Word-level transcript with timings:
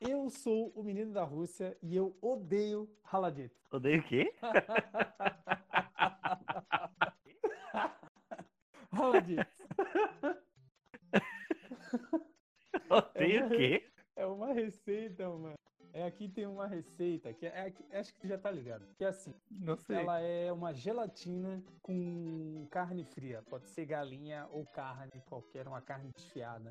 Eu 0.00 0.28
sou 0.28 0.70
o 0.74 0.82
menino 0.82 1.12
da 1.12 1.22
Rússia 1.24 1.76
e 1.82 1.96
eu 1.96 2.16
odeio 2.20 2.88
Haladit. 3.10 3.52
Odeio 3.72 4.00
o 4.00 4.04
quê? 4.04 4.32
Haladit. 8.92 9.46
Odeio 12.90 13.40
É 13.40 13.42
o 13.42 13.46
uma- 13.46 13.56
quê? 13.56 13.90
É 14.16 14.26
uma 14.26 14.52
receita, 14.52 15.28
mano. 15.28 15.54
É, 15.92 16.04
aqui 16.04 16.28
tem 16.28 16.46
uma 16.46 16.66
receita 16.66 17.32
que 17.32 17.46
é, 17.46 17.72
é- 17.90 17.98
acho 17.98 18.12
que 18.12 18.20
tu 18.20 18.28
já 18.28 18.36
tá 18.36 18.50
ligado. 18.50 18.86
Que 18.98 19.04
é 19.04 19.08
assim, 19.08 19.32
Não 19.50 19.78
sei. 19.78 19.96
ela 19.96 20.20
é 20.20 20.52
uma 20.52 20.74
gelatina 20.74 21.62
com 21.80 22.66
carne 22.70 23.02
fria. 23.04 23.42
Pode 23.48 23.66
ser 23.70 23.86
galinha 23.86 24.46
ou 24.52 24.66
carne, 24.66 25.10
qualquer 25.26 25.66
uma 25.66 25.80
carne 25.80 26.10
desfiada, 26.14 26.70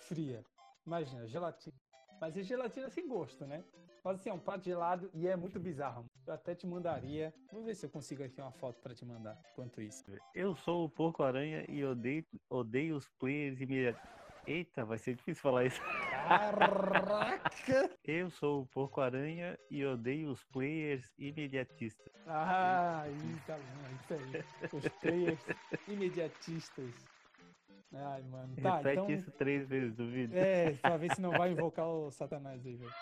fria. 0.00 0.44
Imagina, 0.84 1.24
gelatina. 1.28 1.76
Mas 2.20 2.36
é 2.36 2.42
gelatina 2.42 2.88
sem 2.88 3.06
gosto, 3.08 3.46
né? 3.46 3.62
Mas 4.02 4.20
assim, 4.20 4.28
é 4.28 4.32
um 4.32 4.38
prato 4.38 4.64
gelado 4.64 5.10
e 5.14 5.26
é 5.26 5.34
muito 5.34 5.58
bizarro. 5.58 6.04
Eu 6.26 6.34
até 6.34 6.54
te 6.54 6.66
mandaria. 6.66 7.32
Vou 7.50 7.64
ver 7.64 7.74
se 7.74 7.86
eu 7.86 7.90
consigo 7.90 8.22
aqui 8.22 8.40
uma 8.40 8.52
foto 8.52 8.80
pra 8.82 8.94
te 8.94 9.04
mandar. 9.04 9.38
Enquanto 9.52 9.80
isso. 9.80 10.04
Eu 10.34 10.54
sou 10.54 10.84
o 10.84 10.88
Porco-Aranha 10.90 11.64
e 11.68 11.82
odeio, 11.84 12.24
odeio 12.50 12.96
os 12.96 13.08
players 13.18 13.60
imediatos. 13.60 14.02
Eita, 14.46 14.84
vai 14.84 14.98
ser 14.98 15.14
difícil 15.14 15.42
falar 15.42 15.64
isso. 15.64 15.80
Caraca! 16.10 17.90
Eu 18.04 18.28
sou 18.28 18.62
o 18.62 18.66
Porco-Aranha 18.66 19.58
e 19.70 19.82
odeio 19.86 20.30
os 20.30 20.44
players 20.44 21.10
imediatistas. 21.18 22.12
Ah, 22.26 23.04
isso, 23.08 23.46
tá 23.46 23.56
bom, 23.56 23.94
isso 24.02 24.12
aí. 24.12 24.44
Os 24.70 24.88
players 25.00 25.40
imediatistas. 25.88 27.13
Ai, 27.94 28.22
mano. 28.22 28.56
Tá, 28.56 28.76
Repete 28.78 28.92
então. 28.92 29.10
isso 29.10 29.30
três 29.32 29.68
vezes 29.68 29.96
no 29.96 30.10
vídeo. 30.10 30.36
É, 30.36 30.72
pra 30.72 30.96
ver 30.96 31.14
se 31.14 31.20
não 31.20 31.30
vai 31.30 31.52
invocar 31.52 31.86
o 31.86 32.10
Satanás 32.10 32.64
aí, 32.66 32.76
velho. 32.76 32.92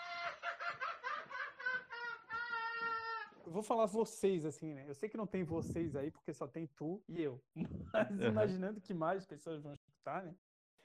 Vou 3.45 3.61
falar 3.61 3.85
vocês, 3.85 4.45
assim, 4.45 4.73
né? 4.73 4.85
Eu 4.87 4.95
sei 4.95 5.09
que 5.09 5.17
não 5.17 5.27
tem 5.27 5.43
vocês 5.43 5.95
aí, 5.95 6.09
porque 6.09 6.33
só 6.33 6.47
tem 6.47 6.65
tu 6.67 7.03
e 7.07 7.21
eu. 7.21 7.41
Mas 7.93 8.21
imaginando 8.21 8.81
que 8.81 8.93
mais 8.93 9.25
pessoas 9.25 9.61
vão 9.61 9.73
escutar, 9.73 10.23
né? 10.23 10.33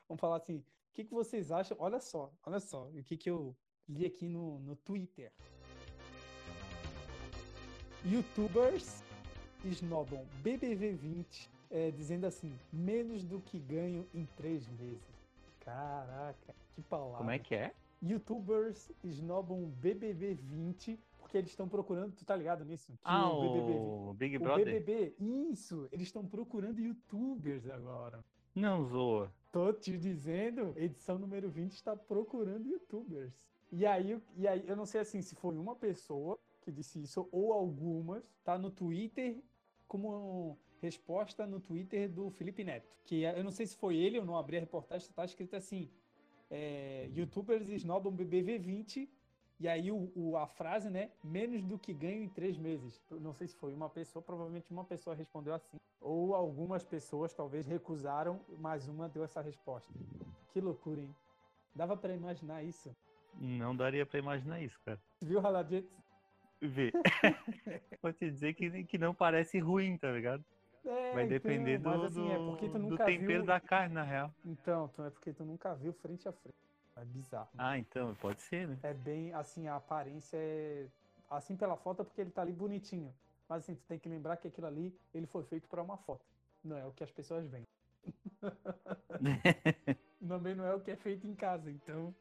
Vamos 0.09 0.21
falar 0.21 0.37
assim, 0.37 0.59
o 0.59 0.65
que, 0.93 1.05
que 1.05 1.15
vocês 1.15 1.51
acham? 1.51 1.77
Olha 1.81 2.01
só, 2.01 2.33
olha 2.45 2.61
só, 2.61 2.89
o 2.89 3.03
que, 3.03 3.17
que 3.17 3.31
eu 3.31 3.57
li 3.89 4.05
aqui 4.05 4.27
no, 4.27 4.59
no 4.61 4.77
Twitter. 4.77 5.33
Youtubers 8.05 9.03
esnobam 9.65 10.27
BBV20 10.43 11.49
é, 11.71 11.91
dizendo 11.91 12.27
assim, 12.27 12.53
menos 12.73 13.25
do 13.25 13.41
que 13.41 13.59
ganho 13.59 14.07
em 14.15 14.27
três 14.37 14.69
meses. 14.69 15.03
Caraca, 15.61 16.55
que 16.75 16.83
palavra. 16.83 17.19
Como 17.19 17.31
é 17.31 17.39
que 17.39 17.55
é? 17.55 17.75
Youtubers 18.03 18.91
esnobam 19.03 19.73
BBB20 19.83 20.99
porque 21.19 21.37
eles 21.37 21.51
estão 21.51 21.69
procurando, 21.69 22.15
tu 22.15 22.25
tá 22.25 22.35
ligado 22.35 22.65
nisso? 22.65 22.91
Que 22.91 22.99
Ah, 23.05 23.31
o 23.31 23.41
BBB, 23.43 23.79
o 23.79 24.15
Big 24.15 24.37
o 24.39 24.41
Brother? 24.41 24.65
BBB, 24.65 25.15
isso, 25.51 25.87
eles 25.93 26.07
estão 26.09 26.25
procurando 26.25 26.81
youtubers 26.81 27.69
agora. 27.69 28.25
Não 28.55 28.83
zoa. 28.87 29.31
Tô 29.53 29.71
te 29.73 29.99
dizendo, 29.99 30.73
edição 30.75 31.19
número 31.19 31.51
20 31.51 31.73
está 31.73 31.95
procurando 31.95 32.67
youtubers. 32.67 33.35
E 33.71 33.85
aí, 33.85 34.19
e 34.37 34.49
aí, 34.49 34.67
eu 34.67 34.75
não 34.75 34.87
sei 34.87 35.03
assim 35.03 35.21
se 35.21 35.35
foi 35.35 35.55
uma 35.59 35.77
pessoa 35.77 36.39
que 36.63 36.73
disse 36.73 37.03
isso 37.03 37.29
ou 37.31 37.53
algumas, 37.53 38.33
tá 38.43 38.57
no 38.57 38.71
Twitter 38.71 39.43
como 39.87 40.59
resposta 40.81 41.47
no 41.47 41.61
Twitter 41.61 42.09
do 42.09 42.31
Felipe 42.31 42.65
Neto. 42.65 42.89
Que 43.05 43.23
eu 43.23 43.43
não 43.45 43.51
sei 43.51 43.67
se 43.67 43.77
foi 43.77 43.97
ele, 43.97 44.19
eu 44.19 44.25
não 44.25 44.37
abri 44.37 44.57
a 44.57 44.61
reportagem, 44.61 45.09
tá 45.15 45.25
escrito 45.25 45.57
assim: 45.57 45.91
é, 46.51 47.09
youtubers 47.15 47.69
esnobam 47.69 48.13
BBV 48.13 48.59
20. 48.59 49.09
E 49.61 49.67
aí 49.67 49.91
o, 49.91 50.13
o- 50.15 50.37
a 50.37 50.47
frase, 50.47 50.89
né? 50.89 51.11
Menos 51.25 51.63
do 51.65 51.77
que 51.79 51.93
ganho 51.93 52.23
em 52.23 52.29
três 52.29 52.57
meses. 52.57 53.03
Eu 53.11 53.19
não 53.19 53.33
sei 53.33 53.49
se 53.49 53.57
foi 53.57 53.75
uma 53.75 53.91
pessoa, 53.91 54.23
provavelmente 54.23 54.71
uma 54.71 54.85
pessoa 54.85 55.17
respondeu 55.17 55.53
assim. 55.53 55.79
Ou 56.01 56.33
algumas 56.33 56.85
pessoas 56.85 57.35
talvez 57.35 57.67
recusaram, 57.67 58.41
mas 58.61 58.87
uma 58.87 59.09
deu 59.09 59.25
essa 59.25 59.41
resposta. 59.41 59.93
Que 60.53 60.61
loucura, 60.61 61.01
hein? 61.01 61.13
Dava 61.75 61.97
pra 61.97 62.15
imaginar 62.15 62.63
isso. 62.63 62.95
Não 63.35 63.75
daria 63.75 64.07
pra 64.07 64.21
imaginar 64.21 64.61
isso, 64.63 64.79
cara. 64.85 65.01
Viu, 65.21 65.41
Haladjet? 65.41 65.85
Vê. 66.61 66.93
Vou 68.01 68.13
te 68.13 68.31
dizer 68.31 68.55
que, 68.55 68.85
que 68.85 68.97
não 68.97 69.13
parece 69.13 69.59
ruim, 69.59 69.97
tá 69.99 70.11
ligado? 70.13 70.45
É, 70.89 71.13
Vai 71.15 71.27
depender 71.27 71.79
então, 71.79 71.93
do, 71.93 71.99
mas 71.99 72.13
assim, 72.13 72.31
é 72.31 72.39
porque 72.39 72.67
tu 72.67 72.73
do- 72.73 72.79
do 72.79 72.91
nunca 72.91 73.05
tempero 73.05 73.27
viu... 73.27 73.45
da 73.47 73.61
carne, 73.61 73.95
na 73.95 74.03
real. 74.03 74.33
Então, 74.45 74.89
tu- 74.89 75.03
é 75.03 75.11
porque 75.11 75.33
tu 75.33 75.45
nunca 75.45 75.75
viu 75.75 75.93
frente 75.93 76.27
a 76.29 76.33
frente. 76.33 76.57
É 76.97 77.05
bizarro. 77.05 77.49
Ah, 77.59 77.79
então, 77.79 78.15
pode 78.17 78.41
ser, 78.43 78.67
né? 78.67 78.79
É 78.83 78.93
bem, 78.95 79.33
assim, 79.35 79.69
a 79.69 79.77
aparência 79.77 80.37
é... 80.37 80.87
Assim 81.31 81.57
pela 81.57 81.77
foto 81.77 82.03
é 82.03 82.05
porque 82.05 82.21
ele 82.23 82.31
tá 82.31 82.41
ali 82.43 82.53
bonitinho. 82.53 83.15
Mas 83.49 83.63
assim, 83.63 83.75
tu 83.75 83.83
tem 83.87 83.99
que 83.99 84.09
lembrar 84.09 84.37
que 84.39 84.49
aquilo 84.49 84.67
ali, 84.67 84.99
ele 85.15 85.27
foi 85.27 85.45
feito 85.45 85.69
pra 85.69 85.83
uma 85.83 85.97
foto. 85.99 86.25
Não 86.65 86.77
é 86.77 86.87
o 86.87 86.93
que 86.93 87.05
as 87.05 87.11
pessoas 87.11 87.47
veem. 87.47 87.65
Também 90.27 90.55
não 90.55 90.65
é 90.65 90.75
o 90.75 90.81
que 90.81 90.91
é 90.91 90.97
feito 90.97 91.27
em 91.27 91.35
casa, 91.35 91.71
então... 91.71 92.15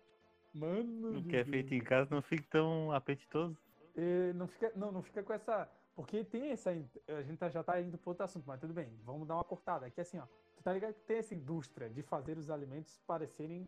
Mano 0.53 1.19
o 1.19 1.23
que 1.23 1.35
é 1.37 1.45
feito 1.45 1.73
em 1.73 1.79
casa 1.81 2.09
não 2.13 2.21
fica 2.21 2.43
tão 2.49 2.91
apetitoso. 2.91 3.55
É, 3.95 4.33
não 4.33 4.47
fica, 4.47 4.71
não, 4.75 4.91
não 4.91 5.03
fica 5.03 5.21
com 5.21 5.33
essa. 5.33 5.69
Porque 5.97 6.23
tem 6.23 6.51
essa. 6.51 6.69
A 6.69 7.21
gente 7.23 7.37
tá- 7.39 7.49
já 7.49 7.63
tá 7.63 7.81
indo 7.81 7.97
pro 7.97 8.11
outro 8.11 8.23
assunto, 8.23 8.43
mas 8.45 8.59
tudo 8.61 8.71
bem, 8.71 8.87
vamos 9.03 9.27
dar 9.27 9.33
uma 9.33 9.43
cortada. 9.43 9.87
Aqui 9.87 9.99
assim, 9.99 10.19
ó. 10.19 10.27
Tu 10.55 10.61
tá 10.63 10.71
ligado 10.71 10.93
que 10.93 11.01
tem 11.01 11.17
essa 11.17 11.33
indústria 11.33 11.89
de 11.89 12.03
fazer 12.03 12.37
os 12.37 12.51
alimentos 12.51 13.01
parecerem 13.07 13.67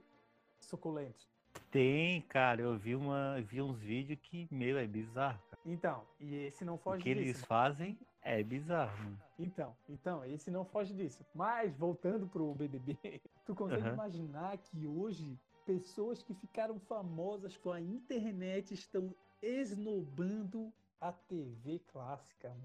suculentos. 0.60 1.28
Tem, 1.72 2.22
cara, 2.22 2.62
eu 2.62 2.78
vi, 2.78 2.96
uma, 2.96 3.42
vi 3.42 3.60
uns 3.64 3.80
vídeos 3.80 4.20
que, 4.22 4.48
meu, 4.52 4.78
é 4.78 4.86
bizarro. 4.86 5.40
Cara. 5.50 5.62
Então, 5.66 6.06
e 6.20 6.36
esse 6.36 6.64
não 6.64 6.76
O 6.76 6.78
foge 6.78 7.02
que 7.04 7.10
disso. 7.16 7.26
eles 7.26 7.46
fazem 7.46 7.98
é 8.22 8.44
bizarro. 8.44 8.96
mano. 9.04 9.20
Então, 9.40 9.76
então, 9.90 10.24
esse 10.26 10.52
não 10.52 10.64
foge 10.64 10.94
disso. 10.94 11.26
Mas, 11.34 11.76
voltando 11.76 12.28
pro 12.28 12.54
BBB, 12.54 12.96
tu 13.44 13.56
consegue 13.56 13.82
Aham. 13.82 13.94
imaginar 13.94 14.56
que 14.60 14.86
hoje 14.86 15.36
pessoas 15.66 16.22
que 16.22 16.36
ficaram 16.36 16.80
famosas 16.82 17.58
com 17.58 17.72
a 17.72 17.82
internet 17.82 18.76
estão 18.76 19.12
esnobando 19.42 20.72
a 21.02 21.12
TV 21.12 21.80
clássica, 21.88 22.56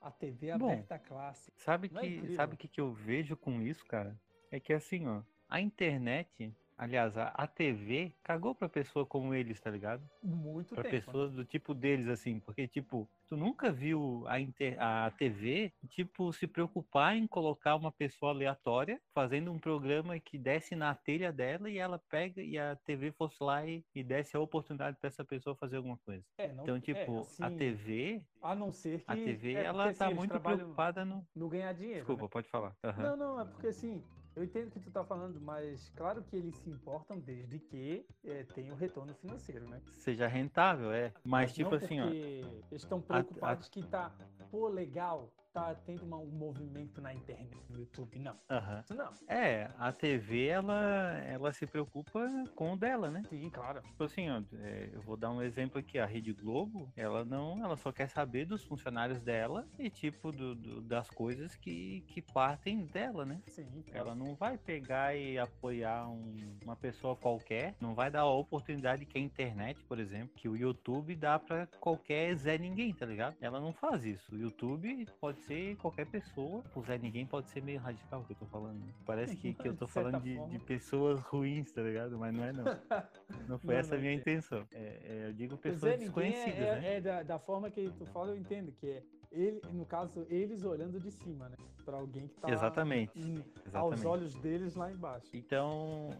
a 0.00 0.10
TV 0.10 0.56
Bom, 0.58 0.70
aberta 0.70 0.98
clássica. 0.98 1.52
Sabe 1.58 1.90
Não 1.92 2.00
é 2.00 2.02
que, 2.04 2.14
incrível? 2.14 2.36
sabe 2.36 2.54
o 2.54 2.56
que, 2.56 2.68
que 2.68 2.80
eu 2.80 2.92
vejo 2.92 3.36
com 3.36 3.60
isso, 3.62 3.84
cara? 3.86 4.18
É 4.50 4.58
que 4.58 4.72
assim, 4.72 5.06
ó, 5.06 5.22
a 5.48 5.60
internet, 5.60 6.54
aliás, 6.76 7.16
a, 7.16 7.28
a 7.28 7.46
TV 7.46 8.12
cagou 8.22 8.54
pra 8.54 8.68
pessoa 8.68 9.04
como 9.06 9.34
eles, 9.34 9.60
tá 9.60 9.70
ligado? 9.70 10.02
Muito 10.22 10.74
Pra 10.74 10.82
tempo. 10.82 10.94
né? 10.94 11.00
pessoas 11.00 11.32
do 11.32 11.44
tipo 11.44 11.74
deles, 11.74 12.08
assim, 12.08 12.40
porque, 12.40 12.66
tipo, 12.68 13.08
tu 13.28 13.36
nunca 13.36 13.70
viu 13.70 14.24
a, 14.26 14.40
inter- 14.40 14.76
a 14.80 15.10
TV, 15.10 15.72
tipo, 15.88 16.32
se 16.32 16.46
preocupar 16.46 17.16
em 17.16 17.26
colocar 17.26 17.76
uma 17.76 17.90
pessoa 17.92 18.32
aleatória 18.32 19.00
fazendo 19.14 19.50
um 19.52 19.58
programa 19.58 20.18
que 20.18 20.38
desse 20.38 20.74
na 20.76 20.94
telha 20.94 21.32
dela 21.32 21.70
e 21.70 21.78
ela 21.78 21.98
pega 21.98 22.40
e 22.42 22.58
a 22.58 22.76
TV 22.76 23.12
fosse 23.12 23.42
lá 23.42 23.64
e, 23.66 23.84
e 23.94 24.02
desse 24.02 24.36
a 24.36 24.40
oportunidade 24.40 24.96
pra 24.98 25.08
essa 25.08 25.24
pessoa 25.24 25.56
fazer 25.56 25.76
alguma 25.76 25.96
coisa. 25.98 26.24
É, 26.38 26.52
não- 26.52 26.62
Então, 26.64 26.76
é, 26.76 26.80
tipo, 26.80 27.18
a 27.18 27.20
assim, 27.20 27.56
TV, 27.56 28.22
A 28.40 28.54
não 28.54 28.70
ser 28.72 29.00
que. 29.00 29.10
a 29.10 29.16
TV, 29.16 29.54
é 29.54 29.64
ela 29.64 29.88
assim, 29.88 29.98
tá 29.98 30.06
eles 30.06 30.18
muito 30.18 30.40
preocupada 30.40 31.04
no. 31.04 31.26
No 31.34 31.48
ganhar 31.48 31.72
dinheiro. 31.72 32.00
Desculpa, 32.00 32.22
né? 32.24 32.28
pode 32.28 32.48
falar. 32.48 32.76
Aham. 32.84 33.02
Não, 33.02 33.16
não, 33.16 33.40
é 33.40 33.44
porque 33.44 33.66
assim, 33.68 34.02
eu 34.34 34.42
entendo 34.42 34.68
o 34.68 34.70
que 34.70 34.80
tu 34.80 34.90
tá 34.90 35.04
falando, 35.04 35.40
mas 35.40 35.90
claro 35.90 36.22
que 36.22 36.36
eles 36.36 36.56
se 36.56 36.70
importam 36.70 37.18
desde 37.18 37.58
que 37.58 38.06
é, 38.24 38.44
tenha 38.44 38.72
o 38.72 38.76
retorno 38.76 39.14
financeiro, 39.14 39.68
né? 39.68 39.80
Seja 39.98 40.26
rentável, 40.26 40.90
é. 40.92 41.12
Mas, 41.22 41.52
tipo 41.52 41.70
não 41.70 41.76
assim, 41.76 42.00
ó. 42.00 42.06
Eles 42.06 42.56
estão 42.72 43.00
preocupados 43.00 43.68
que 43.68 43.82
tá, 43.82 44.10
pô, 44.50 44.68
legal, 44.68 45.30
tá 45.52 45.74
tendo 45.74 46.04
um 46.04 46.26
movimento 46.26 47.00
na 47.00 47.12
internet, 47.12 47.56
no 47.68 47.78
YouTube. 47.80 48.18
Não, 48.18 48.36
Aham. 48.50 48.80
isso 48.80 48.94
não. 48.94 49.12
É, 49.28 49.70
a 49.78 49.92
TV, 49.92 50.46
ela, 50.46 51.18
ela 51.26 51.52
se 51.52 51.66
preocupa 51.66 52.20
com 52.54 52.72
o 52.72 52.76
dela, 52.76 53.10
né? 53.10 53.22
Sim, 53.28 53.50
claro. 53.50 53.82
Tipo 53.82 54.04
assim, 54.04 54.30
ó, 54.30 54.42
é, 54.54 54.90
eu 54.92 55.00
vou 55.02 55.16
dar 55.16 55.30
um 55.30 55.42
exemplo 55.42 55.78
aqui, 55.78 55.98
a 55.98 56.06
Rede 56.06 56.32
Globo, 56.32 56.90
ela 56.96 57.24
não, 57.24 57.62
ela 57.62 57.76
só 57.76 57.92
quer 57.92 58.08
saber 58.08 58.46
dos 58.46 58.64
funcionários 58.64 59.20
dela 59.20 59.66
e 59.78 59.90
tipo 59.90 60.32
do, 60.32 60.54
do- 60.54 60.80
das 60.80 61.10
coisas 61.10 61.54
que, 61.56 62.02
que 62.08 62.22
partem 62.22 62.86
dela, 62.86 63.24
né? 63.26 63.40
Sim, 63.46 63.66
claro. 63.86 63.98
Ela 64.08 64.14
não 64.14 64.34
vai 64.34 64.56
pegar 64.56 65.14
e 65.16 65.38
apoiar 65.38 66.08
um- 66.08 66.58
uma 66.64 66.76
pessoa 66.76 67.14
qualquer, 67.14 67.74
não 67.80 67.94
vai 67.94 68.10
dar 68.10 68.20
a 68.20 68.30
oportunidade 68.32 69.04
que 69.04 69.18
a 69.18 69.20
internet, 69.20 69.82
por 69.84 69.98
exemplo, 69.98 70.30
que 70.36 70.48
o 70.48 70.56
YouTube 70.56 71.14
dá 71.14 71.38
pra 71.38 71.66
qualquer 71.78 72.34
Zé 72.36 72.56
Ninguém, 72.56 72.94
tá 72.94 73.04
ligado? 73.04 73.36
Ela 73.40 73.60
não 73.60 73.72
faz 73.72 74.04
isso. 74.04 74.34
O 74.34 74.38
YouTube 74.38 75.06
pode 75.20 75.41
ser 75.46 75.76
qualquer 75.76 76.06
pessoa, 76.06 76.62
o 76.74 76.82
Zé 76.82 76.98
Ninguém 76.98 77.26
pode 77.26 77.48
ser 77.50 77.62
meio 77.62 77.80
radical 77.80 78.20
o 78.20 78.24
que 78.24 78.32
eu 78.32 78.36
tô 78.36 78.46
falando. 78.46 78.78
né? 78.78 78.92
Parece 79.04 79.36
que, 79.36 79.54
que 79.54 79.68
eu 79.68 79.76
tô 79.76 79.86
De 79.86 79.92
falando 79.92 80.20
de, 80.22 80.38
de 80.48 80.58
pessoas 80.60 81.20
ruins, 81.20 81.72
tá 81.72 81.82
ligado? 81.82 82.18
Mas 82.18 82.34
não 82.34 82.44
é 82.44 82.52
não. 82.52 82.64
Não 83.48 83.58
foi 83.58 83.74
Não, 83.74 83.80
essa 83.80 83.94
a 83.94 83.96
não, 83.96 84.02
minha 84.02 84.12
é- 84.12 84.16
intenção. 84.16 84.66
É, 84.72 85.00
é, 85.04 85.28
eu 85.28 85.32
digo 85.32 85.56
pessoas 85.56 85.94
é, 85.94 85.96
desconhecidas, 85.96 86.58
é, 86.58 86.80
né? 86.80 86.96
é 86.96 87.00
da, 87.00 87.22
da 87.22 87.38
forma 87.38 87.70
que 87.70 87.90
tu 87.98 88.04
fala, 88.06 88.30
eu 88.30 88.36
entendo, 88.36 88.72
que 88.72 88.86
é 88.86 89.02
ele, 89.32 89.60
no 89.72 89.84
caso, 89.86 90.26
eles 90.28 90.62
olhando 90.64 91.00
de 91.00 91.10
cima, 91.10 91.48
né? 91.48 91.56
Pra 91.84 91.96
alguém 91.96 92.28
que 92.28 92.34
tá 92.38 92.50
Exatamente. 92.50 93.18
em- 93.18 93.42
Exatamente. 93.66 93.76
aos 93.76 94.04
olhos 94.04 94.34
deles 94.36 94.74
lá 94.74 94.92
embaixo. 94.92 95.28
Então, 95.34 96.10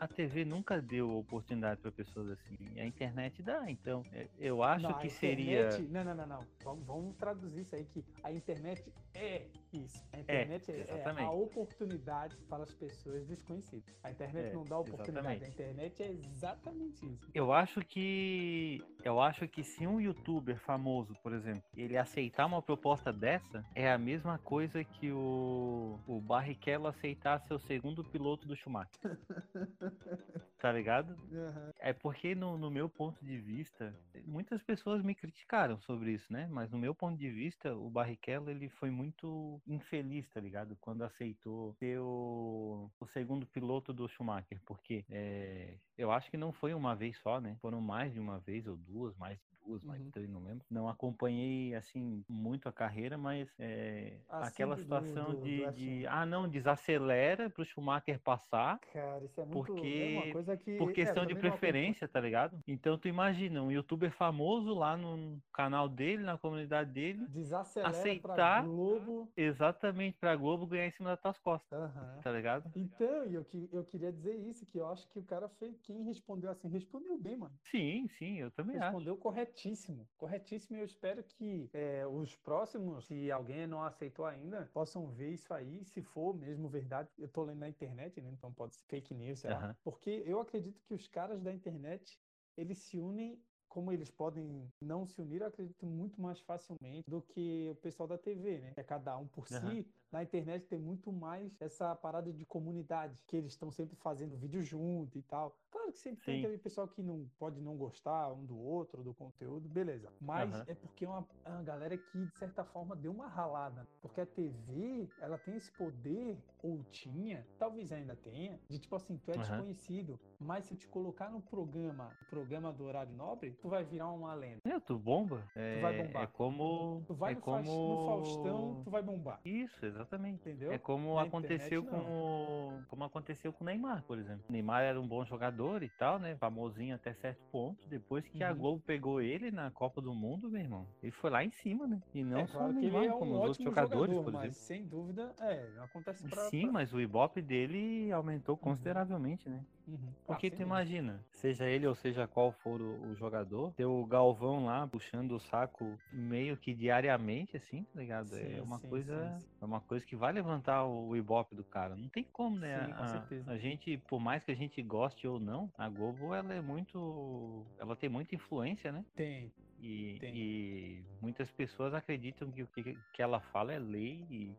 a 0.00 0.08
TV 0.08 0.44
nunca 0.44 0.80
deu 0.80 1.16
oportunidade 1.16 1.80
para 1.80 1.92
pessoas 1.92 2.30
assim. 2.30 2.56
A 2.80 2.84
internet 2.84 3.42
dá. 3.42 3.70
Então, 3.70 4.04
é, 4.12 4.26
eu 4.38 4.62
acho 4.62 4.88
Não, 4.88 4.98
que 4.98 5.08
seria. 5.10 5.66
internet- 5.68 5.92
Não, 5.92 6.04
não, 6.04 6.14
não, 6.14 6.26
não. 6.26 6.46
Vamos, 6.64 6.84
vamos 6.86 7.16
traduzir 7.16 7.60
isso 7.60 7.74
aí 7.76 7.84
que 7.84 8.04
a 8.22 8.32
internet 8.32 8.82
é 9.14 9.46
isso. 9.76 10.04
A 10.12 10.20
internet 10.20 10.70
é, 10.70 10.74
é 10.74 10.80
exatamente. 10.80 11.26
a 11.26 11.30
oportunidade 11.30 12.36
para 12.48 12.62
as 12.62 12.72
pessoas 12.72 13.26
desconhecidas. 13.26 13.94
A 14.02 14.10
internet 14.10 14.48
É, 14.48 14.52
não 14.52 14.64
dá 14.64 14.78
oportunidade. 14.78 15.36
exatamente. 15.36 15.44
A 15.44 15.48
internet 15.48 16.02
é 16.02 16.10
exatamente 16.10 17.06
isso. 17.06 17.30
Eu 17.34 17.52
acho 17.52 17.80
que. 17.84 18.82
Eu 19.04 19.20
acho 19.20 19.48
que 19.48 19.64
se 19.64 19.86
um 19.86 20.00
youtuber 20.00 20.58
famoso, 20.60 21.14
por 21.22 21.32
exemplo, 21.32 21.62
ele 21.76 21.96
aceitar 21.96 22.46
uma 22.46 22.62
proposta 22.62 23.12
dessa, 23.12 23.64
é 23.74 23.90
a 23.90 23.98
mesma 23.98 24.38
coisa 24.38 24.84
que 24.84 25.10
o, 25.10 25.98
o 26.06 26.20
Barrichello 26.20 26.86
aceitar 26.86 27.40
ser 27.40 27.54
o 27.54 27.58
segundo 27.58 28.04
piloto 28.04 28.46
do 28.46 28.54
Schumacher. 28.54 28.92
tá 30.58 30.70
ligado? 30.70 31.16
Aham. 31.32 31.72
É 31.80 31.92
porque, 31.92 32.34
no, 32.34 32.56
no 32.56 32.70
meu 32.70 32.88
ponto 32.88 33.24
de 33.24 33.38
vista, 33.38 33.92
muitas 34.26 34.62
pessoas 34.62 35.02
me 35.02 35.14
criticaram 35.14 35.80
sobre 35.80 36.12
isso, 36.12 36.32
né? 36.32 36.48
Mas 36.50 36.70
no 36.70 36.78
meu 36.78 36.94
ponto 36.94 37.18
de 37.18 37.30
vista, 37.30 37.74
o 37.74 37.90
Barrichello 37.90 38.50
ele 38.50 38.68
foi 38.68 38.90
muito 38.90 39.60
infeliz, 39.66 40.28
tá 40.30 40.40
ligado? 40.40 40.76
Quando 40.80 41.02
aceitou 41.02 41.74
ser 41.74 41.98
o, 42.00 42.90
o 43.00 43.06
segundo 43.08 43.46
piloto 43.46 43.92
do 43.92 44.08
Schumacher, 44.08 44.60
porque 44.66 45.04
é, 45.10 45.76
eu 45.96 46.10
acho 46.10 46.30
que 46.30 46.36
não 46.36 46.52
foi 46.52 46.74
uma 46.74 46.94
vez 46.94 47.18
só, 47.18 47.40
né? 47.40 47.56
Foram 47.60 47.80
mais 47.80 48.12
de 48.12 48.20
uma 48.20 48.38
vez 48.40 48.66
ou 48.66 48.76
duas, 48.76 49.16
mais 49.16 49.38
duas, 49.64 49.82
mais 49.84 50.00
de 50.00 50.06
Uhum. 50.06 50.10
três, 50.12 50.28
não 50.28 50.42
lembro. 50.42 50.64
Não 50.70 50.88
acompanhei 50.88 51.74
assim 51.74 52.24
muito 52.28 52.68
a 52.68 52.72
carreira, 52.72 53.16
mas 53.16 53.48
é, 53.58 54.18
Ah, 54.28 54.46
aquela 54.46 54.74
do- 54.76 54.82
situação 54.82 55.30
do- 55.30 55.36
do 55.38 55.42
de, 55.44 55.62
F1. 55.62 55.72
de 55.74 56.06
ah 56.06 56.26
não 56.26 56.48
desacelera 56.48 57.48
para 57.50 57.62
o 57.62 57.64
Schumacher 57.64 58.18
passar 58.20 58.78
Cara, 58.92 59.24
isso 59.24 59.40
é 59.40 59.44
muito. 59.44 59.52
Porque- 59.66 60.14
é 60.16 60.18
uma 60.24 60.32
coisa 60.32 60.56
que. 60.56 60.76
por 60.78 60.90
é, 60.90 60.94
questão 60.94 61.24
de 61.26 61.34
também 61.34 61.50
não 61.50 61.50
preferência, 61.58 62.08
tá 62.08 62.20
ligado? 62.20 62.58
Então 62.66 62.98
tu 62.98 63.08
imagina 63.08 63.62
um 63.62 63.70
youtuber 63.70 64.10
famoso 64.12 64.74
lá 64.74 64.96
no 64.96 65.40
canal 65.52 65.88
dele, 65.88 66.22
na 66.22 66.36
comunidade 66.38 66.90
dele. 66.92 67.26
Desacelera 67.28 67.90
aceitar- 67.90 68.64
Globo. 68.64 69.28
exatamente 69.36 70.18
pra 70.18 70.34
Globo 70.36 70.66
ganhar 70.66 70.86
em 70.86 70.90
cima 70.92 71.10
das 71.10 71.20
tuas 71.20 71.38
costas, 71.38 71.78
Aham. 71.78 72.20
tá 72.22 72.32
ligado? 72.32 72.70
Então, 72.74 73.24
eu, 73.24 73.46
eu 73.72 73.84
queria 73.84 74.12
dizer 74.12 74.34
isso, 74.36 74.64
que 74.66 74.78
eu 74.78 74.86
acho 74.88 75.08
que 75.08 75.18
o 75.18 75.22
cara 75.22 75.48
foi 75.48 75.72
quem 75.82 76.02
respondeu 76.04 76.50
assim, 76.50 76.68
respondeu 76.68 77.16
bem, 77.18 77.36
mano. 77.36 77.54
Sim, 77.64 78.08
sim, 78.18 78.38
eu 78.38 78.50
também 78.50 78.76
acho. 78.76 78.86
Respondeu 78.86 79.16
corretíssimo. 79.52 80.08
Corretíssimo. 80.16 80.76
E 80.76 80.80
eu 80.80 80.84
espero 80.84 81.22
que 81.24 81.68
é, 81.72 82.06
os 82.06 82.34
próximos, 82.36 83.06
se 83.06 83.30
alguém 83.30 83.66
não 83.66 83.82
aceitou 83.82 84.24
ainda, 84.24 84.66
possam 84.72 85.10
ver 85.12 85.32
isso 85.32 85.52
aí. 85.52 85.84
Se 85.84 86.02
for 86.02 86.34
mesmo 86.34 86.68
verdade, 86.68 87.08
eu 87.18 87.28
tô 87.28 87.44
lendo 87.44 87.58
na 87.60 87.68
internet, 87.68 88.20
né? 88.20 88.30
Então 88.30 88.52
pode 88.52 88.74
ser 88.74 88.84
fake 88.88 89.14
news, 89.14 89.40
sei 89.40 89.50
lá. 89.50 89.60
Aham. 89.62 89.76
Porque 89.82 90.22
eu 90.26 90.40
acredito 90.40 90.82
que 90.82 90.94
os 90.94 91.08
caras 91.08 91.42
da 91.42 91.52
internet, 91.52 92.20
eles 92.56 92.78
se 92.78 92.98
unem. 92.98 93.42
Como 93.68 93.90
eles 93.90 94.10
podem 94.10 94.68
não 94.82 95.06
se 95.06 95.18
unir, 95.22 95.40
eu 95.40 95.46
acredito 95.46 95.86
muito 95.86 96.20
mais 96.20 96.38
facilmente 96.40 97.04
do 97.08 97.22
que 97.22 97.70
o 97.70 97.74
pessoal 97.76 98.06
da 98.06 98.18
TV, 98.18 98.58
né? 98.58 98.72
É 98.76 98.84
cada 98.84 99.16
um 99.16 99.26
por 99.26 99.48
Aham. 99.50 99.58
si. 99.70 99.90
Na 100.12 100.22
internet 100.22 100.66
tem 100.66 100.78
muito 100.78 101.10
mais 101.10 101.56
essa 101.58 101.96
parada 101.96 102.30
de 102.30 102.44
comunidade, 102.44 103.24
que 103.26 103.34
eles 103.34 103.52
estão 103.52 103.70
sempre 103.70 103.96
fazendo 103.96 104.36
vídeo 104.36 104.62
junto 104.62 105.18
e 105.18 105.22
tal. 105.22 105.56
Claro 105.70 105.90
que 105.90 105.98
sempre 105.98 106.22
tem 106.22 106.34
Sim. 106.34 106.40
aquele 106.44 106.58
pessoal 106.58 106.86
que 106.86 107.02
não 107.02 107.26
pode 107.38 107.62
não 107.62 107.78
gostar 107.78 108.30
um 108.30 108.44
do 108.44 108.58
outro, 108.58 109.02
do 109.02 109.14
conteúdo, 109.14 109.70
beleza. 109.70 110.12
Mas 110.20 110.54
Aham. 110.54 110.64
é 110.68 110.74
porque 110.74 111.06
é 111.06 111.08
uma, 111.08 111.26
é 111.46 111.48
uma 111.48 111.62
galera 111.62 111.96
que, 111.96 112.26
de 112.26 112.38
certa 112.38 112.62
forma, 112.62 112.94
deu 112.94 113.10
uma 113.10 113.26
ralada. 113.26 113.88
Porque 114.02 114.20
a 114.20 114.26
TV, 114.26 115.08
ela 115.18 115.38
tem 115.38 115.56
esse 115.56 115.72
poder, 115.72 116.38
ou 116.62 116.84
tinha, 116.90 117.46
talvez 117.58 117.90
ainda 117.90 118.14
tenha, 118.14 118.60
de 118.68 118.78
tipo 118.78 118.94
assim, 118.94 119.16
tu 119.16 119.30
é 119.30 119.34
Aham. 119.34 119.40
desconhecido, 119.40 120.20
mas 120.38 120.66
se 120.66 120.74
eu 120.74 120.76
te 120.76 120.88
colocar 120.88 121.30
no 121.30 121.40
programa, 121.40 122.14
programa 122.28 122.70
do 122.70 122.84
horário 122.84 123.14
nobre, 123.14 123.52
tu 123.62 123.68
vai 123.68 123.82
virar 123.82 124.10
uma 124.10 124.34
lenda. 124.34 124.60
É, 124.64 124.78
tu 124.78 124.98
bomba. 124.98 125.50
É, 125.54 125.80
vai 125.80 125.96
bombar. 125.96 126.22
é 126.22 126.26
como. 126.26 127.02
Tu 127.06 127.14
vai 127.14 127.32
é 127.32 127.34
no, 127.34 127.40
como... 127.40 127.88
no 127.88 128.06
Faustão, 128.06 128.82
tu 128.84 128.90
vai 128.90 129.02
bombar. 129.02 129.40
Isso, 129.44 129.84
exatamente. 129.84 130.01
Entendeu? 130.42 130.72
É 130.72 130.78
como 130.78 131.16
Na 131.16 131.22
aconteceu 131.22 131.82
internet, 131.82 132.04
com 132.04 132.78
o, 132.78 132.82
como 132.88 133.04
aconteceu 133.04 133.52
com 133.52 133.64
o 133.64 133.66
Neymar, 133.66 134.02
por 134.04 134.18
exemplo. 134.18 134.42
O 134.48 134.52
Neymar 134.52 134.82
era 134.82 135.00
um 135.00 135.06
bom 135.06 135.24
jogador 135.24 135.82
e 135.82 135.88
tal, 135.88 136.18
né? 136.18 136.36
Famosinho 136.36 136.94
até 136.94 137.12
certo 137.14 137.40
ponto. 137.50 137.88
Depois 137.88 138.26
que 138.28 138.42
a 138.42 138.50
Uhum. 138.50 138.58
Globo 138.58 138.82
pegou 138.86 139.20
ele 139.20 139.50
na 139.50 139.70
Copa 139.70 140.00
do 140.00 140.14
Mundo, 140.14 140.50
meu 140.50 140.60
irmão, 140.60 140.86
ele 141.02 141.12
foi 141.12 141.30
lá 141.30 141.44
em 141.44 141.50
cima, 141.50 141.86
né? 141.86 142.00
E 142.14 142.22
não 142.22 142.38
é 142.38 142.46
só 142.46 142.58
claro 142.58 142.72
o 142.72 142.74
Neymar, 142.74 143.04
é 143.04 143.14
um 143.14 143.18
como 143.18 143.32
os 143.34 143.40
outros 143.42 143.64
jogadores, 143.64 144.14
jogador, 144.14 144.24
por 144.24 144.34
exemplo. 144.38 144.54
sem 144.54 144.84
dúvida, 144.86 145.34
é, 145.40 145.68
acontece 145.80 146.28
pra... 146.28 146.42
Sim, 146.44 146.62
pra- 146.64 146.72
mas 146.72 146.92
o 146.92 147.00
Ibope 147.00 147.40
dele 147.42 148.10
aumentou 148.12 148.56
consideravelmente, 148.56 149.48
né? 149.48 149.64
Uhum. 149.86 150.12
Porque 150.24 150.46
Ah, 150.46 150.50
tu 150.50 150.56
sem 150.56 150.66
dúvida. 150.66 150.66
imagina, 150.66 151.24
seja 151.32 151.68
ele 151.68 151.86
ou 151.86 151.94
seja 151.94 152.26
qual 152.28 152.52
for 152.52 152.80
o, 152.80 153.08
o 153.10 153.14
jogador, 153.16 153.72
ter 153.74 153.84
o 153.84 154.06
Galvão 154.06 154.64
lá 154.66 154.86
puxando 154.86 155.32
o 155.32 155.40
saco 155.40 155.98
meio 156.12 156.56
que 156.56 156.72
diariamente, 156.72 157.56
assim, 157.56 157.84
tá 157.84 157.98
ligado? 158.00 158.28
Sim, 158.28 158.54
é 158.58 158.62
uma 158.62 158.78
sim, 158.78 158.88
coisa, 158.88 159.12
sim, 159.38 159.40
sim. 159.40 159.48
é 159.60 159.64
uma 159.64 159.80
coisa 159.80 160.06
que 160.06 160.14
vai 160.16 160.32
levantar 160.32 160.84
o 160.86 161.16
ibope 161.16 161.54
do 161.56 161.64
cara. 161.64 161.96
Não 161.96 162.08
tem 162.08 162.24
como, 162.24 162.58
né? 162.58 162.86
Sim, 162.86 162.92
com 162.92 163.02
a, 163.02 163.08
certeza. 163.08 163.50
a 163.50 163.58
gente, 163.58 163.98
por 164.08 164.20
mais 164.20 164.44
que 164.44 164.52
a 164.52 164.56
gente 164.56 164.80
goste 164.82 165.26
ou 165.26 165.40
não, 165.40 165.70
a 165.76 165.88
Globo 165.88 166.32
ela 166.32 166.54
é 166.54 166.60
muito, 166.60 167.66
ela 167.78 167.96
tem 167.96 168.08
muita 168.08 168.34
influência, 168.34 168.92
né? 168.92 169.04
Tem, 169.16 169.52
E, 169.80 170.16
Tem. 170.20 170.36
e 170.36 171.04
muitas 171.20 171.50
pessoas 171.50 171.92
acreditam 171.92 172.50
que 172.52 172.62
o 172.62 172.68
que, 172.68 172.96
que 173.12 173.20
ela 173.22 173.40
fala 173.40 173.72
é 173.72 173.78
lei 173.80 174.24
e, 174.30 174.56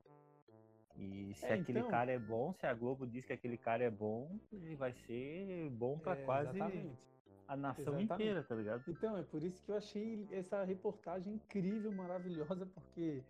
e 0.96 1.34
se 1.36 1.46
É, 1.46 1.54
aquele 1.54 1.80
então- 1.80 1.90
cara 1.92 2.12
é 2.12 2.20
bom, 2.20 2.54
se 2.54 2.66
a 2.66 2.74
Globo 2.74 3.08
diz 3.08 3.26
que 3.26 3.34
aquele 3.34 3.58
cara 3.58 3.84
é 3.84 3.90
bom, 3.90 4.38
ele 4.52 4.76
vai 4.76 4.94
ser 4.94 5.70
bom 5.72 5.98
pra 5.98 6.14
é, 6.18 6.24
quase 6.24 6.56
exatamente. 6.58 6.98
a 7.48 7.56
nação 7.58 7.82
Exatamente. 8.00 8.14
inteira, 8.14 8.44
tá 8.44 8.56
ligado? 8.56 8.84
Então, 8.88 9.18
é 9.18 9.24
por 9.24 9.44
isso 9.44 9.62
que 9.64 9.72
eu 9.72 9.78
achei 9.78 10.28
essa 10.32 10.64
reportagem 10.64 11.34
incrível, 11.34 11.92
maravilhosa, 11.92 12.66
porque 12.66 13.22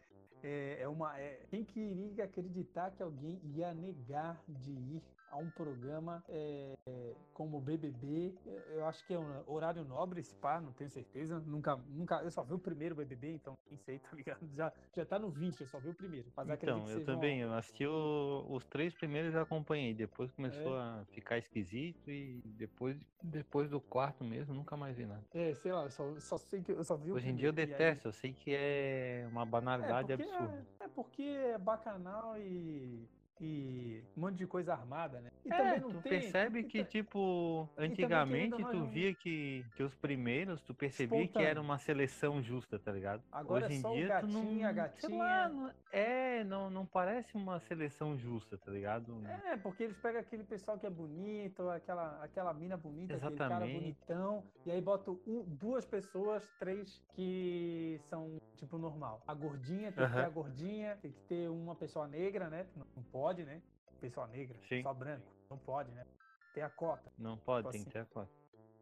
é, 0.43 0.81
é 0.81 0.87
uma. 0.87 1.17
é- 1.19 1.41
quem 1.49 1.63
queria 1.63 2.25
acreditar 2.25 2.91
que 2.91 3.01
alguém 3.03 3.39
ia 3.55 3.73
negar 3.73 4.41
de 4.47 4.71
ir 4.71 5.01
a 5.29 5.37
um 5.37 5.49
programa 5.49 6.23
é, 6.29 6.73
é, 6.87 7.13
como 7.33 7.57
o 7.57 7.61
BBB? 7.61 8.35
Eu- 8.45 8.63
Eu 8.73 8.85
acho 8.85 9.03
que 9.05 9.13
é 9.13 9.19
um 9.19 9.43
horário 9.47 9.83
nobre 9.85 10.19
esse 10.19 10.35
pá, 10.35 10.59
não 10.59 10.71
tenho 10.73 10.89
certeza. 10.89 11.39
Nunca, 11.39 11.75
nunca. 11.89 12.21
Eu 12.21 12.29
só 12.31 12.43
vi 12.43 12.53
o 12.53 12.59
primeiro 12.59 12.95
BBB, 12.95 13.33
então 13.35 13.53
quem 13.67 13.77
sei, 13.77 13.97
tá 13.99 14.09
ligado? 14.13 14.45
Já, 14.53 14.71
já 14.95 15.05
tá 15.05 15.17
no 15.17 15.29
20, 15.29 15.61
eu 15.61 15.67
só 15.67 15.79
vi 15.79 15.89
o 15.89 15.93
primeiro. 15.93 16.27
Mas 16.35 16.49
Então, 16.49 16.79
eu 16.79 16.85
seja 16.87 16.99
uma- 16.99 17.05
também, 17.05 17.39
eu 17.39 17.53
assisti 17.53 17.85
o- 17.87 18.45
os 18.49 18.65
três 18.65 18.93
primeiros 18.93 19.33
eu 19.33 19.41
acompanhei, 19.41 19.93
depois 19.93 20.31
começou 20.31 20.75
É. 20.75 20.79
a 20.81 21.05
ficar 21.11 21.37
esquisito 21.37 22.11
e 22.11 22.41
depois, 22.45 22.97
depois 23.23 23.69
do 23.69 23.79
quarto 23.79 24.23
mesmo, 24.23 24.53
nunca 24.53 24.75
mais 24.75 24.95
vi 24.97 25.05
nada. 25.05 25.23
É, 25.33 25.53
sei 25.55 25.71
lá, 25.71 25.83
eu 25.85 25.89
só, 25.91 26.19
só 26.19 26.38
sei 26.38 26.62
que 26.62 26.71
eu 26.71 26.83
só 26.83 26.95
vi 26.97 27.12
o 27.12 27.15
Hoje 27.15 27.29
em 27.29 27.35
dia 27.35 27.47
eu 27.50 27.53
e 27.55 27.59
aí- 27.59 27.65
detesto, 27.67 28.07
eu 28.09 28.12
sei 28.12 28.33
que 28.33 28.53
é 28.53 29.25
uma 29.31 29.45
banalidade 29.45 30.12
é, 30.12 30.17
porque 30.37 30.43
absurda. 30.43 30.67
É, 30.79 30.83
é 30.85 30.87
porque 30.89 31.23
é 31.23 31.57
bacanal 31.57 32.37
e, 32.37 33.07
e 33.43 34.03
um 34.15 34.21
monte 34.21 34.35
de 34.38 34.47
coisa 34.47 34.73
armada, 34.73 35.19
né? 35.19 35.29
E 35.45 35.51
É, 35.51 35.79
tu 35.79 35.91
tem. 36.01 36.01
percebe 36.01 36.63
que, 36.63 36.83
tipo, 36.85 37.69
antigamente 37.77 38.55
tu 38.55 38.62
não- 38.77 38.89
via 38.89 39.13
que, 39.13 39.65
que 39.75 39.83
os 39.83 39.93
primeiros, 39.95 40.62
tu 40.62 40.73
percebia 40.73 41.17
que 41.19 41.23
Espontâneo. 41.25 41.47
era 41.50 41.62
uma 41.62 41.77
seleção 41.77 42.41
justa, 42.41 42.79
tá 42.79 42.91
ligado? 42.91 43.21
Agora 43.31 43.65
Hoje 43.65 43.75
é 43.75 43.77
em 43.77 43.81
dia 43.93 44.19
tu 44.21 44.27
não, 44.27 44.41
gatinho, 44.41 44.67
a 44.67 44.73
sei 44.73 45.17
lá, 45.17 45.27
gatinha. 45.27 45.50
não- 45.50 45.71
é, 45.91 46.43
não, 46.45 46.69
não 46.69 46.85
parece 46.85 47.35
uma 47.35 47.59
seleção 47.59 48.17
justa, 48.17 48.57
tá 48.57 48.71
ligado? 48.71 49.21
É, 49.45 49.57
porque 49.57 49.83
eles 49.83 49.97
pegam 49.97 50.21
aquele 50.21 50.43
pessoal 50.45 50.79
que 50.79 50.85
é 50.85 50.89
bonito, 50.89 51.69
aquela, 51.69 52.23
aquela 52.23 52.53
mina 52.53 52.77
bonita, 52.77 53.15
aquele 53.15 53.35
cara 53.35 53.55
Exatamente. 53.65 53.79
bonitão, 53.81 54.43
e 54.65 54.71
aí 54.71 54.81
botam 54.81 55.19
um- 55.27 55.43
duas 55.43 55.85
pessoas, 55.85 56.47
três 56.59 57.01
que 57.13 58.00
são 58.05 58.39
tipo 58.55 58.77
normal. 58.77 59.21
A 59.27 59.33
gordinha 59.33 59.91
tem 59.91 60.05
que 60.07 60.13
ter 60.13 60.23
a 60.25 60.29
gordinha, 60.29 60.97
tem 61.01 61.12
que 61.12 61.19
ter 61.21 61.50
uma 61.50 61.75
pessoa 61.75 62.07
negra, 62.07 62.50
né? 62.50 62.65
Não, 62.75 62.85
não 62.95 63.03
pode, 63.33 63.43
né? 63.45 63.61
Pessoa 63.99 64.27
negra, 64.27 64.57
Sim. 64.67 64.83
só 64.83 64.93
branco, 64.93 65.25
não 65.49 65.57
pode, 65.57 65.91
né? 65.91 66.05
Tem 66.53 66.61
a 66.63 66.69
cota. 66.69 67.11
Não 67.17 67.37
pode, 67.37 67.67
Tipo 67.67 67.71
tem 67.71 67.81
assim, 67.81 67.89
que 67.89 67.93
ter 67.93 67.99
a 67.99 68.05
cota. 68.05 68.31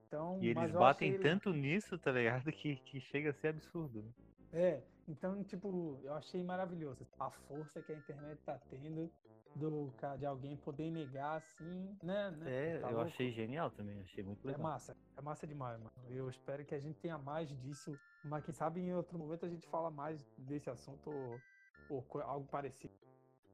Então, 0.07 0.39
E 0.41 0.47
eles 0.49 0.71
batem 0.73 1.17
tanto 1.19 1.53
nisso, 1.53 1.97
tá 1.97 2.11
ligado? 2.11 2.51
Que, 2.51 2.75
que 2.77 2.99
chega 2.99 3.29
a 3.29 3.33
ser 3.33 3.49
absurdo. 3.49 4.01
né? 4.03 4.11
É, 4.51 4.83
então, 5.07 5.41
tipo, 5.43 5.99
eu 6.03 6.13
achei 6.15 6.43
maravilhoso 6.43 7.07
a 7.17 7.31
força 7.31 7.81
que 7.81 7.93
a 7.93 7.95
internet 7.95 8.41
tá 8.43 8.59
tendo 8.69 9.09
do, 9.55 9.93
de 10.17 10.25
alguém 10.25 10.57
poder 10.57 10.91
negar 10.91 11.37
assim, 11.37 11.95
né? 12.03 12.31
né? 12.31 12.75
É, 12.75 12.79
Tá 12.79 12.87
eu 12.89 12.95
louco? 12.97 13.07
achei 13.09 13.31
genial 13.31 13.69
também, 13.71 14.01
achei 14.01 14.23
muito 14.23 14.43
É 14.45 14.51
legal. 14.51 14.63
massa, 14.63 14.97
é 15.15 15.21
massa 15.21 15.47
demais, 15.47 15.77
mano. 15.79 15.91
Eu 16.09 16.29
espero 16.29 16.65
que 16.65 16.75
a 16.75 16.79
gente 16.79 16.99
tenha 16.99 17.17
mais 17.17 17.49
disso, 17.61 17.97
mas 18.23 18.43
quem 18.43 18.53
sabe 18.53 18.81
em 18.81 18.93
outro 18.93 19.17
momento 19.17 19.45
a 19.45 19.49
gente 19.49 19.67
fala 19.67 19.89
mais 19.89 20.21
desse 20.37 20.69
assunto 20.69 21.09
ou, 21.09 21.41
ou 21.89 22.21
algo 22.21 22.47
parecido. 22.47 22.93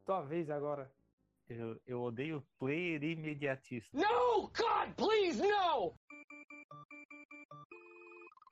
Tua 0.08 0.22
vez 0.22 0.50
agora. 0.50 0.90
Eu, 1.50 1.82
eu 1.86 2.02
odeio 2.02 2.42
player 2.58 3.04
imediatista. 3.04 3.98
No! 3.98 4.44
God, 4.44 4.96
please, 4.96 5.42
no! 5.42 5.94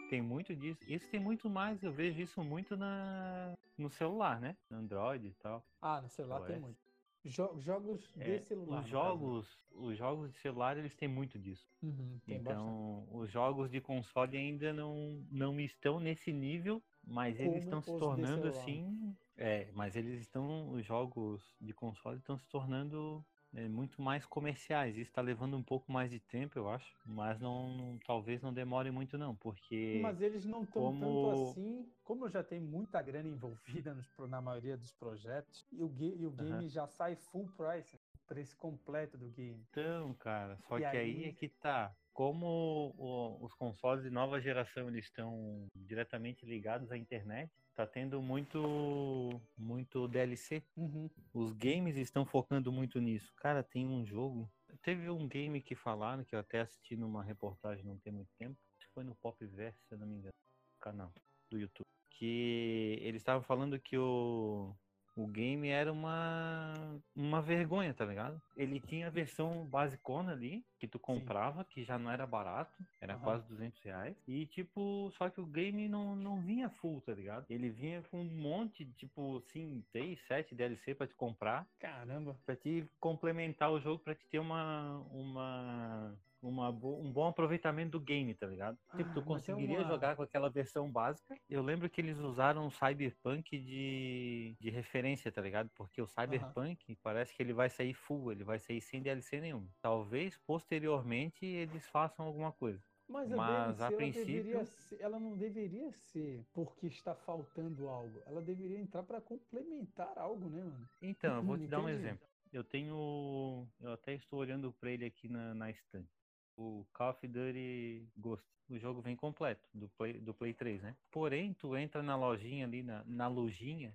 Tem 0.10 0.22
muito 0.22 0.54
disso. 0.54 0.84
Isso 0.86 1.10
tem 1.10 1.20
muito 1.22 1.50
mais, 1.50 1.82
eu 1.82 1.94
vejo 1.94 2.22
isso 2.22 2.44
muito 2.44 2.76
na 2.76 3.54
no 3.78 3.90
celular, 3.90 4.42
né? 4.42 4.58
Android 4.70 5.28
e 5.28 5.34
tal. 5.36 5.66
Ah, 5.82 6.02
no 6.02 6.10
celular 6.10 6.46
tem 6.46 6.60
muito. 6.60 6.78
Jo- 7.24 7.58
jogos 7.62 8.12
É, 8.18 8.38
de 8.40 8.46
celular. 8.46 8.80
os 8.80 8.82
caso. 8.82 8.90
jogos, 8.90 9.60
os 9.72 9.98
jogos 9.98 10.32
de 10.34 10.38
celular, 10.40 10.78
eles 10.78 10.94
têm 10.94 11.08
muito 11.08 11.40
disso. 11.40 11.66
Uhum, 11.82 12.20
tem 12.26 12.44
bastante. 12.44 12.66
Então, 12.68 13.08
os 13.12 13.32
jogos 13.32 13.72
de 13.72 13.80
console 13.80 14.36
ainda 14.36 14.74
não, 14.74 15.26
não 15.32 15.58
estão 15.58 16.02
nesse 16.02 16.34
nível, 16.34 16.84
mas 17.08 17.40
eles 17.40 17.64
estão 17.64 17.82
se 17.82 17.92
tornando 17.98 18.48
assim. 18.48 19.16
É, 19.38 19.70
mas 19.74 19.96
eles 19.96 20.22
estão. 20.22 20.70
Os 20.72 20.86
jogos 20.86 21.44
de 21.60 21.74
console 21.74 22.18
estão 22.20 22.38
se 22.38 22.48
tornando 22.48 23.24
é, 23.54 23.68
muito 23.68 24.02
mais 24.02 24.26
comerciais. 24.26 24.96
Isso 24.96 25.10
está 25.10 25.22
levando 25.22 25.58
um 25.58 25.64
pouco 25.64 25.92
mais 25.92 26.10
de 26.10 26.20
tempo, 26.20 26.58
eu 26.58 26.70
acho. 26.70 26.96
Mas 27.06 27.40
não, 27.40 27.76
não- 27.76 28.00
talvez 28.06 28.42
não 28.42 28.54
demore 28.54 28.92
muito, 28.92 29.18
não, 29.18 29.36
porque. 29.36 30.00
Mas 30.02 30.22
eles 30.22 30.46
não 30.46 30.64
estão 30.64 30.94
tanto 30.94 31.00
como- 31.02 31.50
assim. 31.50 31.86
Como 32.04 32.30
já 32.30 32.44
tem 32.44 32.60
muita 32.62 33.02
grana 33.02 33.28
envolvida 33.28 33.94
nos 33.94 34.08
na 34.30 34.42
maioria 34.42 34.78
dos 34.78 34.94
projetos, 34.94 35.66
e 35.72 35.82
o, 35.84 35.94
e 36.00 36.26
o 36.26 36.32
game 36.32 36.70
já 36.70 36.88
sai 36.88 37.16
full 37.16 37.50
price, 37.58 38.00
preço 38.28 38.56
completo 38.58 39.18
do 39.18 39.30
game. 39.30 39.66
Então, 39.70 40.14
cara, 40.16 40.58
só 40.68 40.78
E 40.78 40.82
que 40.82 40.86
aí... 40.86 40.98
aí- 40.98 41.26
é 41.26 41.32
que 41.34 41.48
tá. 41.50 41.96
Como 42.14 42.94
o- 42.98 43.44
os 43.46 43.54
consoles 43.54 44.04
de 44.04 44.10
nova 44.10 44.40
geração 44.40 44.88
eles 44.88 45.06
estão 45.06 45.66
diretamente 45.76 46.46
ligados 46.46 46.90
à 46.92 46.98
internet, 46.98 47.52
tá 47.74 47.86
tendo 47.86 48.22
muito 48.22 49.42
muito 49.58 50.08
DLC. 50.08 50.64
Uhum. 50.78 51.10
Os 51.34 51.52
games 51.52 51.98
estão 51.98 52.26
focando 52.26 52.72
muito 52.72 53.00
nisso. 53.02 53.34
Cara, 53.36 53.62
tem 53.62 53.86
um 53.86 54.06
jogo. 54.06 54.50
Teve 54.82 55.10
um 55.10 55.28
game 55.28 55.62
que 55.62 55.76
falaram, 55.76 56.24
que 56.24 56.34
eu 56.36 56.40
até 56.40 56.62
assisti 56.62 56.96
numa 56.96 57.22
reportagem 57.24 57.84
não 57.86 57.98
tem 57.98 58.14
muito 58.14 58.32
tempo. 58.38 58.58
Foi 58.94 59.04
no 59.04 59.14
Popverse, 59.16 59.78
se 59.86 59.94
eu 59.94 59.98
não 59.98 60.08
me 60.08 60.16
engano. 60.16 60.32
Canal 60.80 61.12
do 61.52 61.60
YouTube. 61.60 61.84
Que 62.12 62.98
eles 63.02 63.22
estavam 63.22 63.44
falando 63.44 63.78
que 63.78 63.98
o, 63.98 64.74
o 65.16 65.26
game 65.28 65.70
era 65.70 65.92
uma, 65.92 66.74
uma 67.16 67.42
vergonha, 67.42 67.94
tá 67.94 68.06
ligado? 68.06 68.42
Ele 68.56 68.80
tinha 68.80 69.08
a 69.08 69.10
versão 69.10 69.66
basicona 69.66 70.34
ali, 70.34 70.66
que 70.78 70.88
tu 70.88 71.00
comprava, 71.00 71.64
que 71.64 71.84
já 71.84 71.98
não 71.98 72.12
era 72.12 72.28
barato, 72.28 72.84
era 73.00 73.14
Aham. 73.14 73.24
quase 73.24 73.48
200 73.48 73.82
reais. 73.82 74.18
E 74.28 74.46
tipo, 74.48 75.10
só 75.18 75.30
que 75.30 75.40
o 75.40 75.46
game 75.46 75.88
não, 75.88 76.16
não 76.16 76.42
vinha 76.42 76.70
full, 76.70 77.02
tá 77.02 77.14
ligado? 77.14 77.46
Ele 77.50 77.70
vinha 77.70 78.02
com 78.04 78.22
um 78.22 78.26
monte, 78.26 78.86
tipo, 78.94 79.38
assim, 79.38 79.84
6, 79.92 80.20
7 80.28 80.54
DLC 80.54 80.94
pra 80.94 81.08
te 81.08 81.16
comprar 81.16 81.68
Caramba. 81.80 82.38
pra 82.46 82.56
te 82.56 82.86
complementar 83.00 83.72
o 83.72 83.80
jogo, 83.80 84.04
pra 84.04 84.16
te 84.16 84.26
ter 84.28 84.40
uma, 84.40 85.00
uma, 85.12 86.18
uma 86.48 86.72
bo- 86.72 87.00
um 87.02 87.12
bom 87.12 87.28
aproveitamento 87.28 87.92
do 87.92 88.00
game, 88.00 88.34
tá 88.34 88.46
ligado? 88.48 88.78
Tipo, 88.96 89.10
Ah, 89.10 89.14
tu 89.14 89.14
tem 89.16 89.24
conseguiria 89.24 89.80
uma- 89.80 89.88
jogar 89.88 90.16
com 90.16 90.22
aquela 90.24 90.50
versão 90.50 90.92
básica. 90.92 91.36
Eu 91.50 91.62
lembro 91.62 91.90
que 91.90 92.00
eles 92.02 92.18
usaram 92.20 92.68
o 92.68 92.72
Cyberpunk 92.72 93.58
de, 93.60 94.56
de 94.60 94.70
referência, 94.70 95.32
tá 95.32 95.42
ligado? 95.42 95.70
Porque 95.76 96.02
o 96.02 96.08
Cyberpunk 96.08 96.96
parece 97.02 97.36
que 97.36 97.42
ele 97.44 97.54
vai 97.54 97.70
sair 97.70 97.94
full, 97.94 98.32
ele 98.32 98.44
vai 98.44 98.60
sair 98.60 98.82
sem 98.82 99.02
DLC 99.02 99.40
nenhum. 99.42 99.68
Talvez 99.82 100.38
posteriormente 100.46 101.46
eles 101.46 101.88
façam 101.88 102.26
alguma 102.26 102.52
coisa. 102.52 102.82
Mas 103.08 103.32
a 103.32 103.36
Mas, 103.36 103.78
DLC, 103.78 103.84
a 103.84 103.88
ela, 103.88 103.98
princípio- 103.98 104.26
deveria 104.44 104.66
ser- 104.66 105.02
ela 105.02 105.20
não 105.20 105.38
deveria 105.38 105.92
ser 105.92 106.44
porque 106.54 106.88
está 106.88 107.14
faltando 107.14 107.88
algo. 107.88 108.22
Ela 108.26 108.42
deveria 108.42 108.80
entrar 108.80 109.04
para 109.04 109.22
complementar 109.22 110.18
algo, 110.18 110.50
né, 110.50 110.64
mano? 110.64 110.90
Então, 111.02 111.36
eu 111.36 111.44
vou 111.44 111.56
te 111.58 111.68
dar 111.70 111.82
um 111.82 111.90
exemplo. 111.90 112.28
Eu 112.52 112.64
tenho. 112.64 113.68
Eu 113.82 113.92
até 113.94 114.14
estou 114.16 114.40
olhando 114.40 114.72
pra 114.80 114.90
ele 114.90 115.06
aqui 115.06 115.28
na, 115.28 115.54
na 115.54 115.70
estante. 115.70 116.10
O 116.58 116.86
Call 116.94 117.12
of 117.12 117.28
Duty 117.28 118.08
Ghost. 118.18 118.46
O 118.70 118.78
jogo 118.80 119.02
vem 119.02 119.16
completo, 119.16 119.62
do 119.74 119.88
Play, 119.90 120.14
do 120.14 120.34
Play 120.34 120.54
3, 120.54 120.82
né? 120.82 120.96
Porém, 121.12 121.54
tu 121.54 121.78
entra 121.78 122.02
na 122.02 122.16
lojinha 122.16 122.66
ali, 122.66 122.82
na, 122.82 123.04
na 123.06 123.28
lojinha. 123.28 123.94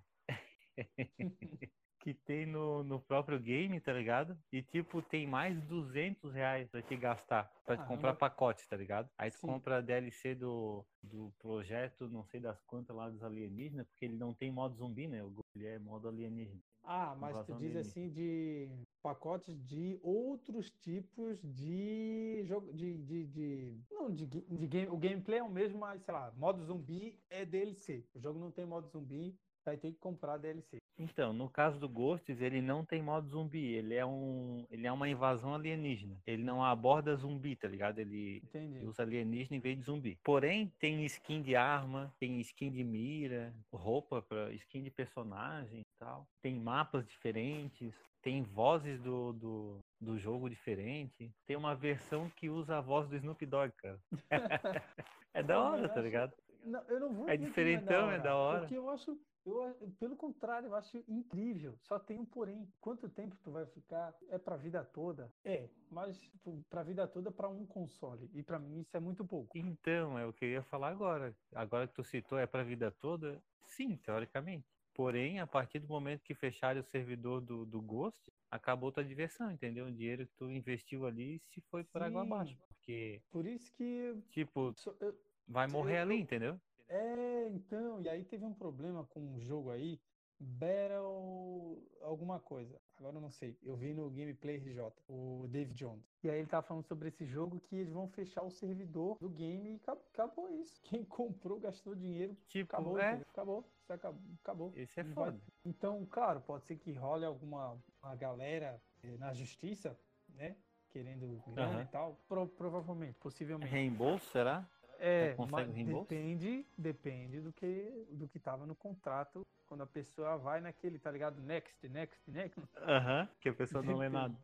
que 2.01 2.15
tem 2.15 2.47
no, 2.47 2.83
no 2.83 2.99
próprio 2.99 3.39
game, 3.39 3.79
tá 3.81 3.93
ligado? 3.93 4.37
E 4.51 4.63
tipo, 4.63 5.03
tem 5.03 5.27
mais 5.27 5.61
200 5.65 6.33
reais 6.33 6.69
pra 6.69 6.81
te 6.83 6.97
gastar, 6.97 7.45
pra 7.65 7.77
te 7.77 7.81
Caramba. 7.81 7.97
comprar 7.97 8.15
pacotes, 8.15 8.67
tá 8.67 8.77
ligado? 8.77 9.09
Aí 9.19 9.31
tu 9.31 9.39
Sim. 9.39 9.47
compra 9.47 9.79
a 9.79 9.81
DLC 9.81 10.35
do, 10.35 10.85
do 11.03 11.33
projeto, 11.39 12.09
não 12.09 12.25
sei 12.25 12.41
das 12.41 12.61
quantas 12.63 12.97
lá 12.97 13.09
dos 13.09 13.23
alienígenas, 13.23 13.87
porque 13.89 14.07
ele 14.07 14.17
não 14.17 14.33
tem 14.33 14.51
modo 14.51 14.75
zumbi, 14.77 15.07
né? 15.07 15.21
Ele 15.55 15.67
é 15.67 15.79
modo 15.79 16.09
alienígena. 16.09 16.61
Ah, 16.83 17.15
mas 17.15 17.37
tu 17.47 17.53
diz 17.53 17.55
alienígena. 17.55 17.81
assim 17.81 18.09
de 18.11 18.69
pacotes 19.01 19.59
de 19.67 19.99
outros 20.03 20.71
tipos 20.71 21.41
de 21.43 22.43
jogo 22.45 22.73
de, 22.73 22.99
de, 22.99 23.27
de- 23.27 23.81
não 23.91 24.11
de, 24.13 24.27
de 24.27 24.67
game, 24.67 24.89
o 24.89 24.97
gameplay 24.97 25.39
é 25.39 25.43
o 25.43 25.51
mesmo, 25.51 25.79
mas 25.79 26.03
sei 26.03 26.15
lá, 26.15 26.33
modo 26.37 26.63
zumbi 26.63 27.19
é 27.29 27.45
DLC. 27.45 28.05
O 28.15 28.21
jogo 28.21 28.39
não 28.39 28.51
tem 28.51 28.65
modo 28.67 28.89
zumbi, 28.89 29.37
vai 29.65 29.77
ter 29.77 29.93
que 29.93 29.99
comprar 29.99 30.37
DLC. 30.39 30.79
Então, 30.99 31.33
no 31.33 31.49
caso 31.49 31.81
do 31.81 31.89
Ghosts, 31.89 32.43
ele 32.43 32.61
não 32.61 32.85
tem 32.85 33.03
modo 33.03 33.27
zumbi, 33.27 33.65
ele 33.73 33.95
é 33.95 34.05
um, 34.05 34.67
ele 34.71 34.87
é 34.87 34.93
uma 34.93 35.09
invasão 35.09 35.55
alienígena. 35.55 36.21
Ele 36.27 36.43
não 36.43 36.63
aborda 36.63 37.17
zumbi, 37.17 37.57
tá 37.57 37.67
ligado? 37.67 37.99
Ele 38.01 38.37
Entendi. 38.45 38.85
usa 38.85 39.03
alienígena 39.03 39.57
em 39.57 39.61
vez 39.61 39.79
de 39.79 39.85
zumbi. 39.85 40.19
Porém, 40.23 40.71
tem 40.79 41.03
skin 41.07 41.41
de 41.41 41.57
arma, 41.57 42.13
tem 42.21 42.39
skin 42.41 42.71
de 42.71 42.85
mira, 42.85 43.55
roupa 43.73 44.21
para 44.21 44.53
skin 44.53 44.83
de 44.83 44.91
personagem 44.91 45.81
e 45.81 45.99
tal. 45.99 46.29
Tem 46.43 46.59
mapas 46.61 47.07
diferentes, 47.07 47.95
tem 48.23 48.43
vozes 48.43 49.01
do, 49.01 49.33
do, 49.33 49.79
do 50.01 50.19
jogo 50.19 50.49
diferente. 50.49 51.33
Tem 51.47 51.57
uma 51.57 51.75
versão 51.75 52.31
que 52.31 52.49
usa 52.49 52.79
a 52.79 52.81
voz 52.81 53.09
do 53.09 53.17
Snoop 53.17 53.45
Dogg, 53.47 53.73
cara. 53.77 54.01
é 55.35 55.43
da 55.43 55.61
hora, 55.61 55.89
tá 55.89 56.01
ligado? 56.01 56.33
Não, 56.65 56.83
eu 56.85 57.01
não 57.01 57.15
vou 57.15 57.29
É 57.29 57.37
diferentão, 57.37 58.11
é 58.11 58.19
da 58.19 58.37
hora. 58.37 58.61
Porque 58.61 58.77
eu 58.77 58.91
acho, 58.91 59.19
eu, 59.47 59.75
pelo 59.99 60.17
contrário, 60.17 60.69
eu 60.69 60.75
acho 60.75 61.03
incrível. 61.09 61.75
Só 61.83 61.99
tem 61.99 62.19
um 62.19 62.27
porém. 62.27 62.69
Quanto 62.81 63.09
tempo 63.09 63.37
tu 63.43 63.51
vai 63.51 63.67
ficar? 63.67 64.15
É 64.29 64.39
pra 64.39 64.57
vida 64.57 64.85
toda? 64.85 65.33
É, 65.45 65.69
mas 65.91 66.19
tipo, 66.21 66.63
pra 66.69 66.83
vida 66.83 67.07
toda 67.09 67.31
pra 67.31 67.49
um 67.49 67.67
console. 67.67 68.31
E 68.35 68.43
pra 68.43 68.59
mim 68.59 68.81
isso 68.81 68.97
é 68.97 69.01
muito 69.01 69.25
pouco. 69.25 69.57
Então, 69.57 70.19
é 70.19 70.27
o 70.27 70.33
que 70.33 70.45
eu 70.45 70.51
ia 70.51 70.63
falar 70.63 70.89
agora. 70.89 71.35
Agora 71.55 71.89
que 71.89 71.95
tu 71.95 72.05
citou, 72.05 72.39
é 72.39 72.47
pra 72.47 72.63
vida 72.63 72.91
toda? 72.91 73.43
Sim, 73.63 73.97
teoricamente. 73.97 74.67
Porém, 75.01 75.41
a 75.41 75.47
partir 75.47 75.79
do 75.79 75.89
momento 75.89 76.23
que 76.23 76.35
fecharem 76.35 76.83
o 76.83 76.85
servidor 76.85 77.41
do, 77.41 77.65
do 77.65 77.81
Ghost, 77.81 78.21
acabou 78.51 78.93
tua 78.93 79.03
diversão, 79.03 79.51
entendeu? 79.51 79.87
O 79.87 79.91
dinheiro 79.91 80.27
que 80.27 80.35
tu 80.37 80.51
investiu 80.51 81.07
ali 81.07 81.39
se 81.39 81.59
foi 81.71 81.83
por 81.83 82.03
água 82.03 82.21
abaixo. 82.21 82.55
Porque, 82.69 83.23
Por 83.31 83.47
isso 83.47 83.73
que 83.73 84.15
tipo, 84.29 84.75
só- 84.77 84.95
eu- 85.01 85.19
vai 85.49 85.65
Eu- 85.67 85.71
morrer 85.71 86.01
ali, 86.01 86.17
eu- 86.17 86.21
entendeu? 86.21 86.61
É, 86.87 87.49
então, 87.49 88.03
e 88.03 88.11
aí 88.11 88.23
teve 88.27 88.45
um 88.45 88.53
problema 88.53 89.07
com 89.07 89.21
um 89.21 89.41
jogo 89.41 89.71
aí, 89.71 89.99
Battle 90.39 91.83
alguma 92.03 92.39
coisa. 92.39 92.79
Agora 93.01 93.17
eu 93.17 93.21
não 93.23 93.31
sei. 93.31 93.57
Eu 93.63 93.75
vi 93.77 93.95
no 93.95 94.11
Gameplay 94.11 94.57
RJ, 94.59 94.79
o 95.09 95.47
Dave 95.49 95.73
Jones. 95.73 96.05
E 96.23 96.29
aí 96.29 96.39
ele 96.39 96.47
tava 96.47 96.67
falando 96.67 96.85
sobre 96.85 97.09
esse 97.09 97.25
jogo 97.25 97.59
que 97.59 97.77
eles 97.77 97.91
vão 97.91 98.07
fechar 98.07 98.43
o 98.43 98.51
servidor 98.51 99.17
do 99.19 99.31
game 99.31 99.71
e 99.73 99.77
acabou, 99.77 100.05
acabou 100.13 100.51
isso. 100.51 100.79
Quem 100.85 101.03
comprou 101.03 101.59
gastou 101.59 101.95
dinheiro, 101.95 102.37
Tipo, 102.47 102.75
acabou, 102.77 102.99
é, 102.99 103.13
acabou, 103.15 103.65
isso 103.83 103.93
acabou, 103.93 104.21
acabou. 104.43 104.73
esse 104.77 105.01
é 105.01 105.03
Não 105.03 105.15
vai- 105.15 105.25
foda. 105.33 105.41
Então, 105.65 106.07
claro, 106.11 106.43
pode 106.43 106.67
ser 106.67 106.77
que 106.77 106.93
role 106.93 107.25
alguma 107.25 107.83
uma 108.03 108.15
galera 108.17 108.81
eh, 109.03 109.17
na 109.17 109.33
justiça, 109.33 109.99
né? 110.35 110.57
Querendo 110.91 111.43
grana 111.47 111.73
Aham. 111.77 111.83
e 111.83 111.87
tal. 111.87 112.21
Pro- 112.29 112.49
provavelmente, 112.49 113.15
possivelmente. 113.19 113.71
Reembolso, 113.73 114.29
será? 114.31 114.69
É, 115.01 115.35
consegue 115.35 115.53
mas 115.53 115.75
reembolso? 115.75 116.09
depende, 116.09 116.67
depende 116.77 117.41
do 117.41 117.53
que 117.53 118.07
do 118.11 118.29
que 118.29 118.39
tava 118.39 118.67
no 118.67 118.75
contrato 118.75 119.41
quando 119.67 119.83
a 119.83 119.87
pessoa 119.87 120.37
vai 120.37 120.61
naquele, 120.61 120.99
tá 120.99 121.11
ligado? 121.11 121.41
Next, 121.41 121.89
next, 121.89 122.31
next. 122.31 122.61
Aham, 122.77 123.29
que 123.41 123.49
a 123.49 123.55
pessoa 123.55 123.83
não 123.83 123.97
lê 123.97 124.09
nada. 124.09 124.37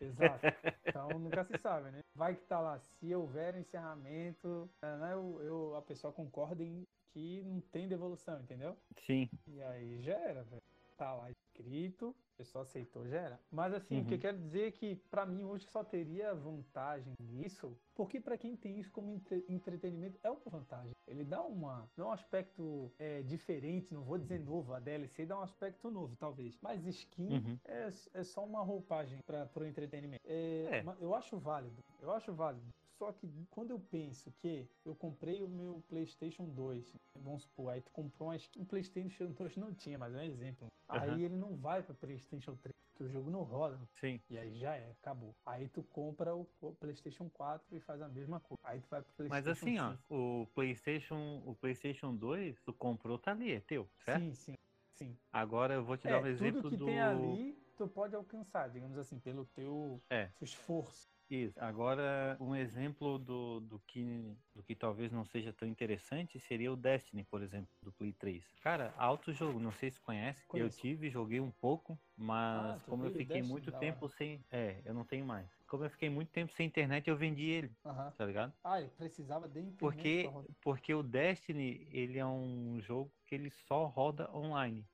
Exato. 0.00 0.44
Então 0.86 1.18
nunca 1.18 1.44
se 1.44 1.56
sabe, 1.58 1.90
né? 1.90 2.00
Vai 2.14 2.34
que 2.34 2.44
tá 2.46 2.60
lá, 2.60 2.78
se 2.80 3.14
houver 3.14 3.56
encerramento, 3.56 4.68
né, 4.82 5.12
eu, 5.12 5.40
eu- 5.42 5.76
a 5.76 5.82
pessoa 5.82 6.12
concorda 6.12 6.62
em 6.64 6.84
que 7.12 7.42
não 7.42 7.60
tem 7.60 7.88
devolução, 7.88 8.40
entendeu? 8.40 8.76
Sim. 9.06 9.28
E 9.46 9.62
aí 9.62 10.00
já 10.02 10.14
era, 10.14 10.42
velho. 10.44 10.62
Tá 11.00 11.14
lá 11.14 11.30
escrito, 11.30 12.14
a 12.34 12.36
pessoa 12.36 12.60
aceitou, 12.62 13.08
já 13.08 13.16
era. 13.16 13.40
Mas 13.50 13.72
assim, 13.72 14.02
o 14.02 14.04
que 14.04 14.10
eu 14.10 14.16
Uhum. 14.16 14.20
quero 14.20 14.38
dizer 14.38 14.66
é 14.66 14.70
que 14.70 14.96
pra 15.10 15.24
mim 15.24 15.44
hoje 15.44 15.64
só 15.68 15.82
teria 15.82 16.34
vantagem 16.34 17.14
nisso, 17.18 17.74
porque 17.94 18.20
pra 18.20 18.36
quem 18.36 18.54
tem 18.54 18.78
isso 18.78 18.92
como 18.92 19.10
entre- 19.10 19.42
entretenimento 19.48 20.20
é 20.22 20.30
uma 20.30 20.42
vantagem. 20.50 20.92
Ele 21.08 21.24
dá 21.24 21.40
uma, 21.42 21.88
dá 21.96 22.04
um 22.06 22.12
aspecto 22.12 22.92
é, 22.98 23.22
diferente, 23.22 23.94
não 23.94 24.02
vou 24.04 24.18
dizer 24.18 24.40
novo, 24.40 24.74
a 24.74 24.78
DLC 24.78 25.24
dá 25.24 25.38
um 25.38 25.42
aspecto 25.42 25.90
novo, 25.90 26.14
talvez. 26.16 26.58
Mas 26.60 26.84
skin 26.86 27.32
Uhum. 27.32 27.58
é, 27.64 27.88
é 28.12 28.22
só 28.22 28.44
uma 28.44 28.60
roupagem 28.62 29.20
para 29.24 29.48
o 29.56 29.64
entretenimento. 29.64 30.20
É, 30.26 30.80
É. 30.80 30.84
Eu 31.00 31.14
acho 31.14 31.38
válido, 31.38 31.82
eu 31.98 32.12
acho 32.12 32.34
válido. 32.34 32.68
Só 33.00 33.10
que 33.14 33.26
quando 33.48 33.70
eu 33.70 33.80
penso 33.80 34.30
que 34.32 34.68
eu 34.84 34.94
comprei 34.94 35.42
o 35.42 35.48
meu 35.48 35.82
PlayStation 35.88 36.44
2, 36.44 36.94
vamos 37.14 37.44
supor, 37.44 37.72
aí 37.72 37.80
tu 37.80 37.90
comprou 37.92 38.28
uma 38.28 38.36
skin, 38.36 38.60
o 38.60 38.66
PlayStation 38.66 39.32
2 39.32 39.56
não 39.56 39.72
tinha, 39.72 39.96
mas 39.96 40.14
é 40.14 40.18
um 40.18 40.22
exemplo. 40.22 40.66
Aí 40.86 41.24
ele 41.24 41.34
não 41.34 41.56
vai 41.56 41.82
para 41.82 41.94
PlayStation 41.94 42.54
3, 42.56 42.74
porque 42.92 43.04
o 43.04 43.08
jogo 43.08 43.30
não 43.30 43.42
roda. 43.42 43.80
Sim. 43.94 44.20
E 44.28 44.36
aí 44.36 44.54
já 44.58 44.76
é, 44.76 44.90
acabou. 44.90 45.34
Aí 45.46 45.66
tu 45.70 45.82
compra 45.82 46.36
o, 46.36 46.44
PlayStation 46.78 47.30
4 47.30 47.74
e 47.74 47.80
faz 47.80 48.02
a 48.02 48.08
mesma 48.08 48.38
coisa. 48.38 48.60
Aí 48.64 48.82
tu 48.82 48.88
vai 48.90 49.00
pro 49.00 49.14
PlayStation 49.14 49.48
Mas 49.48 49.48
assim, 49.48 49.78
ó, 49.78 49.92
5. 49.92 50.14
o 50.14 50.46
PlayStation, 50.54 51.42
o 51.46 51.54
PlayStation 51.54 52.14
2, 52.14 52.60
tu 52.66 52.74
comprou, 52.74 53.18
tá 53.18 53.30
ali, 53.30 53.52
é 53.52 53.60
teu, 53.60 53.88
certo? 54.04 54.20
Sim, 54.20 54.34
sim, 54.34 54.54
sim. 54.92 55.16
Agora 55.32 55.72
eu 55.72 55.82
vou 55.82 55.96
te 55.96 56.06
É, 56.06 56.10
dar 56.10 56.22
um 56.22 56.26
exemplo 56.26 56.60
tudo 56.60 56.72
que 56.72 56.78
do. 56.80 56.84
tem 56.84 57.00
ali, 57.00 57.58
tu 57.78 57.88
pode 57.88 58.14
alcançar, 58.14 58.68
digamos 58.68 58.98
assim, 58.98 59.18
pelo 59.18 59.46
teu 59.46 59.98
É. 60.10 60.28
esforço. 60.42 61.08
Isso. 61.30 61.58
Agora, 61.62 62.36
um 62.40 62.54
exemplo 62.56 63.18
do, 63.18 63.60
do, 63.60 63.80
que, 63.80 64.36
do 64.54 64.62
que 64.64 64.74
talvez 64.74 65.12
não 65.12 65.24
seja 65.24 65.52
tão 65.52 65.68
interessante 65.68 66.40
seria 66.40 66.72
o 66.72 66.76
Destiny, 66.76 67.24
por 67.24 67.42
exemplo, 67.42 67.68
do 67.82 67.92
Play 67.92 68.12
3. 68.12 68.44
Cara, 68.60 68.92
alto 68.96 69.32
jogo, 69.32 69.58
não 69.60 69.72
sei 69.72 69.90
se 69.90 70.00
conhece. 70.00 70.46
Eu 70.52 70.68
Conheço. 70.68 70.80
tive, 70.80 71.08
joguei 71.10 71.40
um 71.40 71.50
pouco, 71.50 71.98
mas 72.16 72.74
Ah, 72.74 72.80
como 72.86 73.04
eu 73.04 73.10
fiquei 73.10 73.42
Destiny? 73.42 73.48
muito 73.48 73.72
tempo 73.72 74.06
hora. 74.06 74.08
sem. 74.08 74.44
É, 74.50 74.82
eu 74.84 74.92
não 74.92 75.04
tenho 75.04 75.24
mais. 75.24 75.50
Como 75.68 75.84
eu 75.84 75.90
fiquei 75.90 76.10
muito 76.10 76.30
tempo 76.32 76.52
sem 76.52 76.66
internet, 76.66 77.08
eu 77.08 77.16
vendi 77.16 77.44
ele, 77.44 77.76
Aham. 77.84 78.12
tá 78.16 78.26
ligado? 78.26 78.54
Ah, 78.64 78.80
ele 78.80 78.90
precisava 78.90 79.48
de 79.48 79.60
internet 79.60 79.78
Porque, 79.78 80.24
porque 80.62 80.94
o 80.94 81.02
Destiny, 81.02 81.88
ele 81.90 82.18
é 82.18 82.26
um 82.26 82.80
jogo 82.80 83.12
que 83.26 83.34
ele 83.34 83.50
só 83.50 83.86
roda 83.86 84.30
online. 84.34 84.86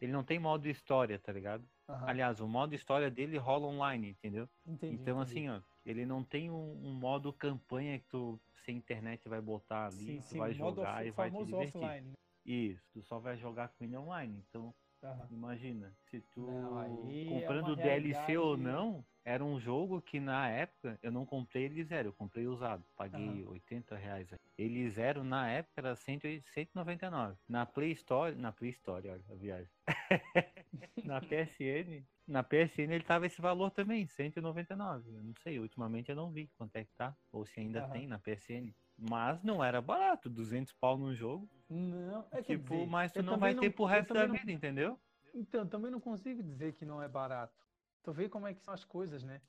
Ele 0.00 0.12
não 0.12 0.24
tem 0.24 0.38
modo 0.38 0.68
história, 0.68 1.18
tá 1.18 1.32
ligado? 1.32 1.68
aham, 1.88 2.08
Aliás, 2.08 2.40
o 2.40 2.48
modo 2.48 2.74
história 2.74 3.10
dele 3.10 3.38
rola 3.38 3.66
online, 3.66 4.10
entendeu? 4.10 4.48
entendi, 4.66 5.02
então, 5.02 5.20
entendi. 5.20 5.20
assim, 5.20 5.48
ó, 5.48 5.62
ele 5.84 6.06
não 6.06 6.22
tem 6.22 6.50
um, 6.50 6.86
um 6.86 6.94
modo 6.94 7.32
campanha 7.32 7.98
que 7.98 8.06
tu, 8.08 8.40
sem 8.64 8.76
internet, 8.76 9.28
vai 9.28 9.40
botar 9.40 9.86
ali, 9.86 10.06
sim, 10.06 10.20
tu 10.20 10.28
sim, 10.28 10.38
vai 10.38 10.54
jogar 10.54 11.06
e 11.06 11.10
vai 11.10 11.30
te 11.30 11.44
divertir. 11.44 11.82
offline. 11.82 12.08
né? 12.08 12.12
Isso, 12.44 12.82
tu 12.92 13.02
só 13.02 13.18
vai 13.18 13.36
jogar 13.36 13.68
com 13.68 13.84
ele 13.84 13.96
online. 13.96 14.44
Então, 14.48 14.74
Aham. 15.02 15.26
imagina, 15.30 15.92
se 16.10 16.20
tu 16.20 16.46
Não, 16.46 16.80
é 16.80 17.28
comprando 17.28 17.68
o 17.70 17.76
DLC 17.76 18.36
ou 18.38 18.54
realidade- 18.54 18.62
não, 18.62 19.04
era 19.24 19.44
um 19.44 19.58
jogo 19.60 20.00
que 20.00 20.20
na 20.20 20.48
época 20.48 20.98
eu 21.02 21.10
não 21.10 21.24
comprei 21.26 21.64
ele 21.64 21.82
zero, 21.84 22.08
eu 22.08 22.12
comprei 22.12 22.46
usado, 22.46 22.84
paguei 22.96 23.42
Aham. 23.42 23.50
80 23.50 23.96
reais. 23.96 24.28
Ele 24.56 24.88
zero 24.90 25.24
na 25.24 25.48
época 25.48 25.72
era 25.76 25.96
100 25.96 26.20
199. 26.52 27.36
Na 27.48 27.66
Play 27.66 27.92
Store, 27.92 28.34
na 28.36 28.52
Play 28.52 28.70
Store, 28.70 29.08
olha 29.08 29.24
a 29.28 29.34
viagem. 29.34 29.70
na 31.04 31.20
PSN, 31.20 32.04
na 32.28 32.42
PSN 32.44 32.92
ele 32.94 33.04
tava 33.04 33.26
esse 33.26 33.40
valor 33.40 33.70
também, 33.70 34.06
199. 34.06 35.10
Eu 35.10 35.22
não 35.24 35.34
sei, 35.42 35.58
ultimamente 35.58 36.10
eu 36.10 36.16
não 36.16 36.30
vi 36.30 36.48
quanto 36.56 36.76
é 36.76 36.84
que 36.84 36.92
tá, 36.96 37.16
ou 37.32 37.44
se 37.44 37.58
ainda 37.60 37.80
Aham. 37.80 37.92
tem 37.92 38.06
na 38.06 38.18
PSN. 38.18 38.72
Mas 39.10 39.42
não 39.42 39.62
era 39.64 39.80
barato, 39.82 40.30
200 40.30 40.72
pau 40.74 40.96
num 40.96 41.12
jogo. 41.12 41.48
Não, 41.68 42.24
é 42.30 42.40
tipo, 42.42 42.74
dizer, 42.74 42.86
mas 42.86 43.12
tu 43.12 43.22
não 43.22 43.36
vai 43.36 43.54
ter 43.54 43.70
pro 43.70 43.84
resto 43.84 44.14
da 44.14 44.26
não- 44.28 44.34
vida, 44.34 44.52
entendeu? 44.52 44.98
Então, 45.34 45.66
também 45.66 45.90
não 45.90 45.98
consigo 46.00 46.42
dizer 46.42 46.74
que 46.74 46.84
não 46.84 47.02
é 47.02 47.08
barato. 47.08 47.66
Tu 48.02 48.12
vê 48.12 48.28
como 48.28 48.46
é 48.46 48.54
que 48.54 48.60
são 48.62 48.72
as 48.72 48.84
coisas, 48.84 49.24
né? 49.24 49.40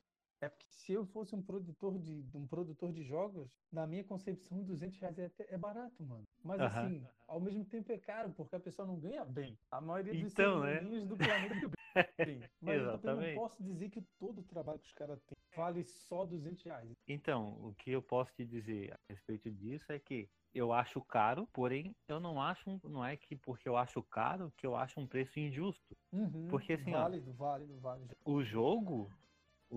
É 0.43 0.49
porque 0.49 0.65
se 0.69 0.91
eu 0.91 1.05
fosse 1.05 1.33
um 1.33 1.41
produtor 1.41 1.97
de, 1.97 2.25
um 2.33 2.45
produtor 2.45 2.91
de 2.91 3.01
jogos, 3.01 3.49
na 3.71 3.87
minha 3.87 4.03
concepção, 4.03 4.61
200 4.61 4.99
reais 4.99 5.17
é, 5.17 5.25
até- 5.27 5.53
é 5.53 5.57
barato, 5.57 6.03
mano. 6.03 6.23
Mas 6.43 6.59
assim, 6.61 7.01
ao 7.25 7.39
mesmo 7.39 7.63
tempo 7.63 7.89
é 7.93 7.97
caro, 7.97 8.33
porque 8.33 8.53
a 8.53 8.59
pessoa 8.59 8.85
não 8.85 8.99
ganha 8.99 9.23
bem. 9.23 9.57
A 9.71 9.79
maioria 9.79 10.13
dos 10.13 10.33
Então, 10.33 10.59
né? 10.59 10.81
do 10.81 11.15
planeta 11.15 11.55
ganha 11.97 12.09
bem. 12.25 12.49
Mas 12.59 12.81
eu 12.83 12.99
também 12.99 13.35
não 13.35 13.41
posso 13.41 13.63
dizer 13.63 13.89
que 13.89 14.01
todo 14.19 14.39
o 14.39 14.43
trabalho 14.43 14.79
que 14.79 14.87
os 14.87 14.93
caras 14.93 15.23
têm 15.23 15.37
vale 15.55 15.81
só 15.85 16.25
200 16.25 16.61
reais. 16.63 16.91
Então, 17.07 17.53
o 17.65 17.73
que 17.75 17.91
eu 17.91 18.01
posso 18.01 18.33
te 18.33 18.43
dizer 18.43 18.91
a 18.91 18.99
respeito 19.13 19.49
disso 19.49 19.93
é 19.93 19.99
que 19.99 20.29
eu 20.53 20.73
acho 20.73 20.99
caro, 21.01 21.47
porém 21.53 21.95
eu 22.05 22.19
não 22.19 22.41
acho, 22.41 22.81
não 22.83 23.03
é 23.03 23.15
que 23.15 23.35
porque 23.37 23.69
eu 23.69 23.77
acho 23.77 24.03
caro 24.03 24.51
que 24.57 24.67
eu 24.67 24.75
acho 24.75 24.99
um 24.99 25.07
preço 25.07 25.39
injusto. 25.39 25.95
Uhum, 26.11 26.47
Porque, 26.49 26.73
assim, 26.73 26.93
ó, 26.93 27.03
válido, 27.03 27.31
válido, 27.33 27.79
válido. 27.79 28.15
O 28.25 28.43
jogo, 28.43 29.09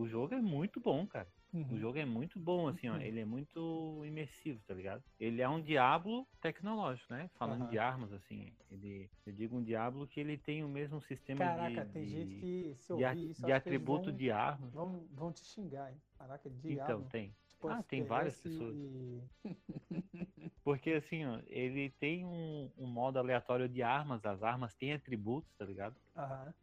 o 0.00 0.06
jogo 0.06 0.34
é 0.34 0.40
muito 0.40 0.80
bom, 0.80 1.06
cara. 1.06 1.28
O 1.68 1.76
Uhum. 1.76 1.78
jogo 1.78 1.98
é 1.98 2.04
muito 2.04 2.38
bom, 2.38 2.68
assim, 2.68 2.88
ó. 2.88 2.96
Uhum. 2.96 3.00
Ele 3.00 3.20
é 3.20 3.24
muito 3.24 4.02
imersivo, 4.04 4.62
tá 4.66 4.74
ligado? 4.74 5.02
Ele 5.18 5.42
é 5.42 5.48
um 5.48 5.62
diablo 5.62 6.28
tecnológico, 6.40 7.12
né? 7.12 7.28
Falando 7.38 7.62
Aham. 7.62 7.68
de 7.68 7.78
armas, 7.78 8.12
assim. 8.12 8.56
Ele, 8.70 9.10
eu 9.26 9.32
digo 9.32 9.56
um 9.56 9.64
diablo 9.64 10.06
que 10.08 10.20
ele 10.20 10.38
tem 10.38 10.62
o 10.64 10.68
mesmo 10.68 11.00
sistema 11.00 11.48
Caraca, 11.48 11.84
de, 11.84 11.86
tem 11.92 12.04
de, 12.04 12.08
gente 12.08 12.34
que 12.40 12.74
se 12.76 12.92
de, 12.92 13.02
ouvir 13.02 13.30
isso, 13.30 13.42
de 13.44 13.52
atributo 13.52 14.12
vão, 14.12 14.12
de 14.12 14.30
armas. 14.30 14.72
vão, 14.72 15.06
vão 15.12 15.32
te 15.32 15.44
xingar, 15.44 15.92
hein? 15.92 16.00
Caraca, 16.18 16.48
Então, 16.68 17.02
diabo. 17.02 17.04
tem. 17.04 17.36
Tipo, 17.48 17.68
Ah, 17.68 17.82
tem 17.82 18.04
várias 18.04 18.36
pessoas. 18.36 18.76
e- 18.76 19.22
Porque 20.62 20.92
assim, 20.92 21.24
ó, 21.24 21.40
ele 21.46 21.90
tem 21.98 22.26
um, 22.26 22.70
um 22.76 22.86
modo 22.86 23.18
aleatório 23.18 23.68
de 23.68 23.82
armas, 23.82 24.24
as 24.24 24.42
armas 24.42 24.74
têm 24.76 24.92
atributos, 24.92 25.54
tá 25.56 25.64
ligado? 25.64 25.96
Aham. 26.14 26.54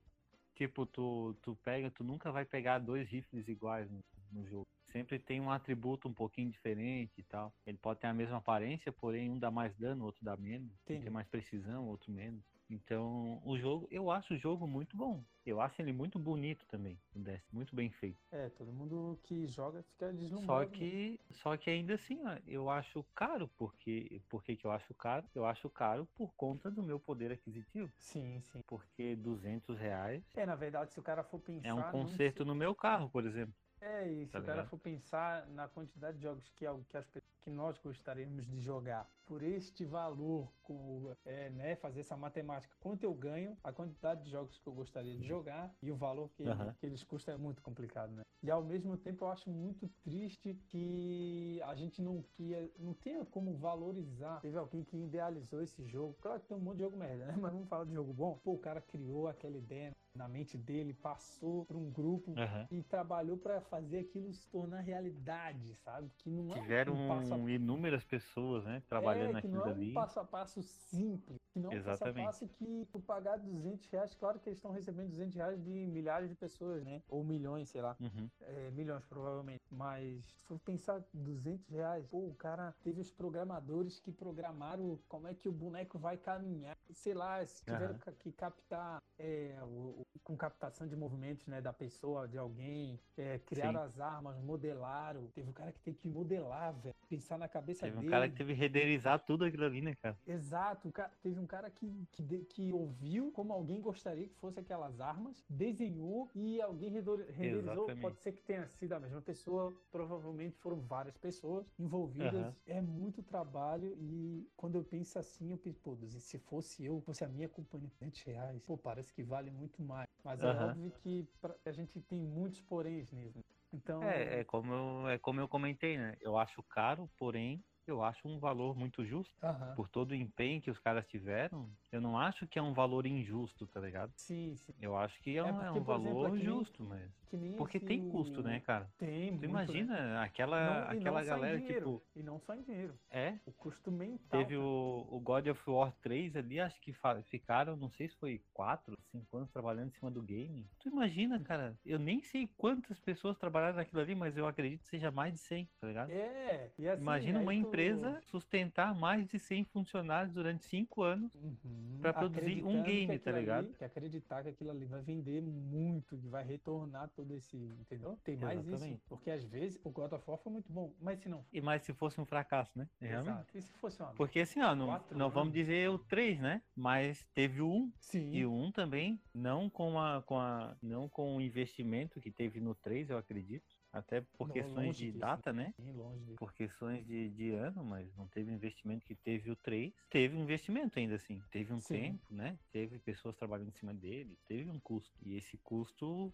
Tipo, 0.55 0.85
tu, 0.85 1.35
tu 1.41 1.55
pega, 1.63 1.89
tu 1.89 2.03
nunca 2.03 2.31
vai 2.31 2.45
pegar 2.45 2.79
dois 2.79 3.09
rifles 3.09 3.47
iguais 3.47 3.89
no, 3.89 3.99
no 4.31 4.45
jogo. 4.45 4.67
Sempre 4.91 5.17
tem 5.17 5.41
um 5.41 5.49
atributo 5.49 6.07
um 6.07 6.13
pouquinho 6.13 6.51
diferente 6.51 7.11
e 7.17 7.23
tal. 7.23 7.51
Ele 7.65 7.77
pode 7.77 7.99
ter 7.99 8.07
a 8.07 8.13
mesma 8.13 8.37
aparência, 8.37 8.91
porém 8.91 9.31
um 9.31 9.39
dá 9.39 9.49
mais 9.49 9.75
dano, 9.75 10.05
outro 10.05 10.23
dá 10.23 10.37
menos. 10.37 10.71
Entendi. 10.83 11.01
tem 11.01 11.09
mais 11.09 11.27
precisão, 11.27 11.87
outro 11.87 12.11
menos. 12.11 12.43
Então, 12.73 13.39
o 13.45 13.57
jogo, 13.57 13.88
eu 13.91 14.09
acho 14.09 14.33
o 14.33 14.38
jogo 14.38 14.67
muito 14.67 14.97
bom. 14.97 15.23
Eu 15.45 15.62
acho 15.62 15.81
ele 15.81 15.93
muito 15.93 16.17
bonito 16.17 16.65
também, 16.67 16.97
o 17.13 17.19
Destiny, 17.19 17.53
muito 17.53 17.75
bem 17.75 17.91
feito. 17.91 18.17
É, 18.31 18.49
todo 18.49 18.71
mundo 18.71 19.19
que 19.23 19.45
joga 19.47 19.83
fica 19.83 20.12
deslumbrado. 20.12 20.45
Só 20.45 20.59
né? 20.71 20.77
que, 20.77 21.19
só 21.31 21.57
que 21.57 21.69
ainda 21.69 21.93
assim, 21.95 22.19
eu 22.47 22.69
acho 22.69 23.03
caro, 23.15 23.47
porque, 23.57 24.21
por 24.29 24.43
que 24.43 24.57
eu 24.63 24.71
acho 24.71 24.93
caro? 24.95 25.27
Eu 25.36 25.45
acho 25.45 25.69
caro 25.69 26.07
por 26.15 26.33
conta 26.36 26.71
do 26.71 26.81
meu 26.81 26.99
poder 26.99 27.31
aquisitivo, 27.31 27.91
Sim, 27.97 28.39
sim. 28.41 28.62
porque 28.67 29.15
200 29.15 29.77
reais 29.77 30.23
É, 30.36 30.45
na 30.45 30.55
verdade, 30.55 30.91
se 30.91 30.99
o 30.99 31.03
cara 31.03 31.23
for 31.23 31.39
pensar. 31.39 31.69
é 31.69 31.73
um 31.73 31.83
conserto 31.91 32.45
no 32.45 32.55
meu 32.55 32.73
carro, 32.73 33.09
por 33.09 33.25
exemplo. 33.25 33.53
É, 33.84 34.08
e 34.08 34.26
se 34.26 34.32
tá 34.32 34.39
o 34.39 34.43
cara 34.43 34.54
ligado? 34.56 34.69
for 34.69 34.80
pensar 34.80 35.46
na 35.50 35.67
quantidade 35.67 36.17
de 36.17 36.24
jogos 36.24 36.48
que, 36.50 36.65
que, 36.89 36.98
as 36.98 37.06
que 37.41 37.50
nós 37.50 37.78
gostaríamos 37.78 38.46
de 38.46 38.62
jogar 38.62 39.10
por 39.26 39.43
este 39.43 39.84
valor, 39.86 40.50
com, 40.63 41.13
é, 41.26 41.50
né, 41.50 41.76
fazer 41.76 42.00
essa 42.00 42.15
matemática, 42.15 42.74
quanto 42.80 43.04
eu 43.04 43.13
ganho, 43.13 43.58
a 43.63 43.72
quantidade 43.72 44.24
de 44.24 44.30
jogos 44.32 44.58
que 44.58 44.67
eu 44.67 44.74
gostaria 44.74 45.15
de 45.15 45.28
jogar 45.28 45.74
e 45.82 45.91
o 45.91 45.96
valor 45.96 46.30
que, 46.30 46.43
que 46.80 46.86
eles 46.86 47.04
custam 47.04 47.36
é 47.36 47.38
muito 47.38 47.62
complicado, 47.62 48.12
né? 48.12 48.24
E 48.41 48.52
ao 48.52 48.63
mesmo 48.63 48.98
tempo 48.98 49.24
eu 49.24 49.30
acho 49.30 49.50
muito 49.50 49.88
triste 50.04 50.54
que 50.67 51.62
a 51.63 51.76
gente 51.76 52.02
não, 52.02 52.22
que, 52.34 52.72
não 52.78 52.93
tenha 52.93 53.26
como 53.26 53.54
valorizar. 53.56 54.41
Teve 54.41 54.58
alguém 54.58 54.84
que 54.84 54.98
idealizou 54.98 55.62
esse 55.62 55.82
jogo. 55.86 56.17
Claro 56.22 56.41
que 56.41 56.48
tem 56.48 56.58
um 56.58 56.60
monte 56.60 56.78
de 56.78 56.84
jogo 56.84 56.98
merda, 56.98 57.26
né? 57.26 57.36
Mas 57.39 57.54
vamos 57.54 57.69
falar 57.69 57.86
de 57.86 57.93
jogo 57.93 58.12
bom. 58.13 58.38
Pô, 58.43 58.54
o 58.54 58.60
cara 58.60 58.82
criou 58.82 59.30
aquela 59.30 59.58
ideia 59.58 59.93
na 60.15 60.28
mente 60.28 60.58
dele, 60.58 60.93
passou 60.93 61.65
para 61.65 61.78
um 61.78 61.89
grupo 61.89 62.34
Aham. 62.38 62.67
e 62.71 62.84
trabalhou 62.84 63.38
para 63.38 63.62
fazer 63.62 63.99
aquilo 63.99 64.32
se 64.32 64.47
tornar 64.49 64.82
realidade, 64.82 65.76
sabe? 65.78 66.10
Que 66.17 66.30
não 66.30 66.54
é 66.56 66.62
Tiveram 66.62 66.93
um 66.93 67.08
passo 67.08 67.34
a 67.34 67.52
inúmeras 67.52 68.04
pessoas, 68.04 68.63
né, 68.63 68.84
trabalhando 68.88 69.38
é, 69.38 69.41
que 69.41 69.47
naquilo 69.47 69.54
não 69.58 69.67
é 69.67 69.69
um 69.69 69.71
ali. 69.71 69.93
passo 69.93 70.19
a 70.19 70.26
passo 70.26 70.62
simples, 70.62 71.38
que 71.53 71.59
não 71.59 71.69
um 71.69 71.73
Exatamente. 71.73 72.25
passo 72.25 72.47
que 72.47 72.87
tu 72.91 72.99
pagar 72.99 73.37
200 73.37 73.87
reais, 73.87 74.15
claro 74.15 74.39
que 74.39 74.49
eles 74.49 74.57
estão 74.57 74.71
recebendo 74.71 75.09
200 75.09 75.35
reais 75.35 75.63
de 75.63 75.69
milhares 75.69 76.27
de 76.27 76.35
pessoas, 76.35 76.83
né? 76.83 77.01
Ou 77.07 77.23
milhões, 77.23 77.69
sei 77.69 77.81
lá. 77.81 77.95
Uhum. 78.01 78.27
É, 78.41 78.71
milhões 78.71 79.05
provavelmente, 79.05 79.61
mas 79.71 80.25
se 80.25 80.35
for 80.47 80.59
pensar 80.59 81.03
200 81.13 81.67
reais, 81.69 82.05
pô, 82.07 82.27
o 82.27 82.33
cara 82.35 82.73
teve 82.83 82.99
os 82.99 83.11
programadores 83.11 83.99
que 83.99 84.11
programaram 84.11 84.99
como 85.07 85.27
é 85.27 85.35
que 85.35 85.47
o 85.47 85.51
boneco 85.51 85.99
vai 85.99 86.17
caminhar, 86.17 86.75
sei 86.91 87.13
lá, 87.13 87.45
se 87.45 87.63
tiveram 87.63 87.97
ca- 87.99 88.11
que 88.13 88.31
captar 88.31 88.97
é, 89.19 89.59
o- 89.61 90.01
o- 90.01 90.19
com 90.23 90.35
captação 90.35 90.87
de 90.87 90.95
movimentos, 90.95 91.45
né, 91.45 91.61
da 91.61 91.71
pessoa, 91.71 92.27
de 92.27 92.35
alguém, 92.35 92.99
é, 93.15 93.37
criaram 93.37 93.79
Sim. 93.81 93.85
as 93.85 93.99
armas, 93.99 94.35
modelaram, 94.41 95.27
teve 95.27 95.47
um 95.47 95.53
cara 95.53 95.71
que 95.71 95.79
teve 95.81 95.97
que 95.99 96.07
modelar, 96.07 96.73
velho, 96.73 96.95
pensar 97.07 97.37
na 97.37 97.47
cabeça 97.47 97.85
Teve 97.85 97.97
um 97.97 97.99
dele. 97.99 98.11
cara 98.11 98.27
que 98.27 98.35
teve 98.35 98.53
que 98.55 98.59
renderizar 98.59 99.23
tudo 99.23 99.45
aquilo 99.45 99.65
ali, 99.65 99.81
né, 99.81 99.93
cara? 100.01 100.17
Exato, 100.25 100.87
o 100.87 100.91
ca- 100.91 101.11
teve 101.21 101.39
um 101.39 101.42
cara 101.47 101.69
que, 101.71 102.06
que, 102.12 102.21
de- 102.23 102.45
que 102.45 102.73
ouviu 102.73 103.32
como 103.32 103.53
alguém 103.53 103.82
gostaria 103.82 104.27
que 104.27 104.36
fosse 104.36 104.60
aquelas 104.60 104.99
armas, 104.99 105.43
desenhou 105.49 106.29
e 106.36 106.62
alguém 106.62 106.89
renderizou. 107.29 107.89
Pode 107.99 108.19
ser 108.21 108.34
que 108.34 108.43
tenha 108.43 108.67
sido 108.67 108.93
a 108.93 108.99
mesma 108.99 109.21
pessoa, 109.21 109.71
provavelmente 109.91 110.58
foram 110.58 110.82
várias 110.82 111.17
pessoas 111.17 111.65
envolvidas. 111.79 112.47
Aham. 112.47 112.56
É 112.65 112.82
muito 112.82 113.23
trabalho 113.23 113.95
e 113.99 114.49
quando 114.56 114.75
eu 114.75 114.84
penso 114.84 115.17
assim, 115.19 115.51
eu 115.51 115.58
penso, 115.58 115.79
pô, 115.82 115.97
se 116.19 116.38
fosse 116.39 116.84
eu, 116.86 116.99
fosse 117.01 117.23
a 117.23 117.27
minha 117.29 117.49
companhia, 117.49 117.89
200 117.89 118.21
reais, 118.23 118.62
pô, 118.63 118.77
parece 118.77 119.13
que 119.13 119.23
vale 119.23 119.51
muito 119.51 119.82
mais. 119.82 120.08
Mas 120.23 120.41
é 120.43 120.47
Aham. 120.47 120.51
óbvio 120.51 120.91
que 120.91 121.23
pra- 121.41 121.58
a 121.65 121.71
gente 121.71 122.01
tem 122.01 122.19
muitos 122.19 122.62
poréns 122.62 123.12
nisso. 123.12 123.39
Então, 123.71 124.01
É, 124.01 124.39
é 124.41 124.43
como 124.45 124.73
eu, 124.73 125.08
é 125.10 125.17
como 125.19 125.39
eu 125.39 125.47
comentei, 125.47 125.97
né? 125.97 126.15
Eu 126.21 126.38
acho 126.38 126.62
caro, 126.63 127.10
porém 127.17 127.63
eu 127.88 128.04
acho 128.04 128.28
um 128.28 128.39
valor 128.39 128.76
muito 128.76 129.06
justo. 129.06 129.34
Aham. 129.43 129.76
Por 129.76 129.89
todo 129.89 130.12
o 130.12 130.15
empenho 130.15 130.62
que 130.62 130.72
os 130.72 130.80
caras 130.80 131.06
tiveram, 131.08 131.69
eu 131.91 132.00
não 132.02 132.17
acho 132.17 132.48
que 132.48 132.60
é 132.60 132.62
um 132.62 132.74
valor 132.74 133.06
injusto, 133.06 133.65
tá 133.67 133.80
ligado? 133.80 134.12
Sim, 134.15 134.56
sim. 134.56 134.74
Eu 134.80 134.96
acho 134.98 135.19
que 135.22 135.32
é, 135.32 135.36
É 135.38 135.43
um, 135.43 135.48
é 135.48 135.52
porque, 135.52 135.80
um 135.80 135.84
por 135.84 135.93
exemplo, 135.96 136.10
valor 136.13 136.28
é 136.28 136.32
que 136.32 136.38
nem- 136.38 136.46
justo, 136.46 136.84
mas. 136.84 137.22
Que 137.34 137.38
nem 137.38 137.54
Porque 137.54 137.78
esse 137.78 137.86
tem 137.88 138.08
custo, 138.12 138.41
o- 138.41 138.43
né, 138.43 138.60
cara? 138.60 138.88
Tem, 138.96 139.36
Tu 139.36 139.41
né? 139.41 139.48
imagina 139.48 140.22
aquela, 140.22 140.84
Não- 140.86 141.00
aquela 141.00 141.24
galera, 141.24 141.58
dinheiro, 141.58 141.86
tipo, 142.04 142.04
E 142.15 142.22
não 142.22 142.39
só 142.39 142.54
em 142.54 142.62
dinheiro. 142.62 142.93
é, 143.10 143.39
O 143.43 143.52
custo 143.52 143.91
mental. 143.91 144.39
Teve 144.39 144.54
cara. 144.54 144.60
o, 144.62 145.08
o 145.10 145.19
God 145.19 145.48
of 145.48 145.67
War 145.67 145.91
3 146.00 146.36
ali, 146.36 146.60
acho 146.60 146.80
que 146.80 146.93
ficaram, 147.24 147.76
não 147.76 147.89
sei 147.89 148.08
se 148.08 148.15
foi 148.17 148.39
4, 148.54 148.96
5 149.12 149.36
anos 149.36 149.50
trabalhando 149.50 149.88
em 149.88 149.93
cima 149.93 150.12
do 150.12 150.22
game. 150.22 150.67
Tu 150.80 150.89
imagina, 150.89 151.39
cara, 151.39 151.76
eu 151.84 151.98
nem 151.98 152.22
sei 152.22 152.48
quantas 152.56 153.00
pessoas 153.00 153.36
trabalharam 153.36 153.78
naquilo 153.78 154.02
ali, 154.02 154.13
mas 154.13 154.38
eu 154.38 154.46
acredito 154.46 154.82
que 154.84 154.89
seja 154.89 155.10
mais 155.10 155.34
de 155.34 155.39
100, 155.39 155.67
tá 155.82 155.88
ligado? 155.88 156.12
É, 156.12 156.69
e 156.78 156.88
assim, 156.88 157.02
Imagina 157.02 157.39
uma 157.39 157.52
tu- 157.52 157.58
empresa 157.58 158.22
sustentar 158.26 158.93
mais 158.93 159.28
de 159.28 159.39
100 159.39 159.63
funcionários 159.65 160.32
durante 160.36 160.63
5 160.65 161.02
anos. 161.02 161.34
Uhum. 161.34 161.98
pra 162.00 162.12
produzir 162.13 162.62
um 162.65 162.84
game, 162.84 163.17
tá 163.17 163.32
ligado? 163.32 163.65
ali- 163.65 163.74
que 163.76 163.84
acreditar 163.86 164.43
que 164.43 164.50
aquilo 164.50 164.69
ali 164.72 164.86
vai 164.86 165.02
vender 165.02 165.41
muito, 165.41 166.17
que 166.17 166.28
vai 166.28 166.43
retornar 166.43 167.10
todo 167.15 167.22
esse, 167.31 167.57
entendeu? 167.57 168.17
Tem 168.23 168.36
mais 168.38 168.65
isso, 168.65 168.99
porque 169.07 169.31
às 169.31 169.43
vezes 169.43 169.79
o 169.83 169.89
God 169.89 170.12
of 170.13 170.23
War 170.29 170.38
foi 170.39 170.51
muito 170.51 170.71
bom, 170.71 170.93
mas 170.99 171.19
se 171.19 171.29
não, 171.29 171.45
E 171.51 171.62
mais 171.62 171.81
se 171.83 171.93
fosse 171.93 172.19
um 172.19 172.25
fracasso, 172.25 172.77
né? 172.77 172.88
Realmente. 172.99 173.33
exato. 173.33 173.57
E 173.57 173.62
se 173.62 173.73
fosse 173.73 174.01
uma 174.01 174.13
Porque 174.13 174.39
assim, 174.39 174.62
ó, 174.62 174.75
não, 174.75 174.88
Quatro 174.88 175.17
não 175.17 175.29
vamos 175.29 175.53
dizer 175.53 175.89
o 175.89 175.97
3, 175.97 176.39
né? 176.39 176.62
Mas 176.75 177.25
teve 177.33 177.62
o 177.62 177.69
1 177.69 177.91
Sim. 177.99 178.33
E 178.33 178.45
o 178.45 178.53
1 178.53 178.71
também, 178.71 179.19
não 179.33 179.69
com 179.69 179.99
a, 179.99 180.21
com 180.23 180.39
a 180.39 180.75
não 180.81 181.07
com 181.09 181.36
o 181.36 181.41
investimento 181.41 182.19
que 182.19 182.31
teve 182.31 182.59
no 182.59 182.75
3, 182.75 183.09
eu 183.09 183.17
acredito. 183.17 183.65
Até 183.91 184.21
por 184.21 184.47
Não, 184.47 184.53
questões 184.53 184.95
de 184.95 185.05
disso, 185.05 185.19
data, 185.19 185.53
né? 185.53 185.71
Bem 185.77 185.93
longe. 185.93 186.33
Por 186.36 186.51
questões 186.51 187.05
de, 187.05 187.29
de 187.29 187.51
ano, 187.51 187.83
mas 187.83 188.12
não 188.15 188.27
teve 188.27 188.51
investimento 188.51 189.05
que 189.05 189.15
teve 189.15 189.51
o 189.51 189.55
3. 189.55 189.93
Teve 190.09 190.36
um 190.36 190.41
investimento 190.41 190.97
ainda 190.97 191.15
assim. 191.15 191.39
Teve 191.51 191.71
um 191.71 191.79
Sim. 191.79 191.93
tempo, 191.93 192.23
né? 192.33 192.57
Teve 192.71 192.97
pessoas 192.97 193.36
trabalhando 193.36 193.67
em 193.67 193.77
cima 193.77 193.93
dele. 193.93 194.36
Teve 194.47 194.67
um 194.69 194.79
custo. 194.79 195.15
E 195.21 195.36
esse 195.36 195.59
custo, 195.59 196.33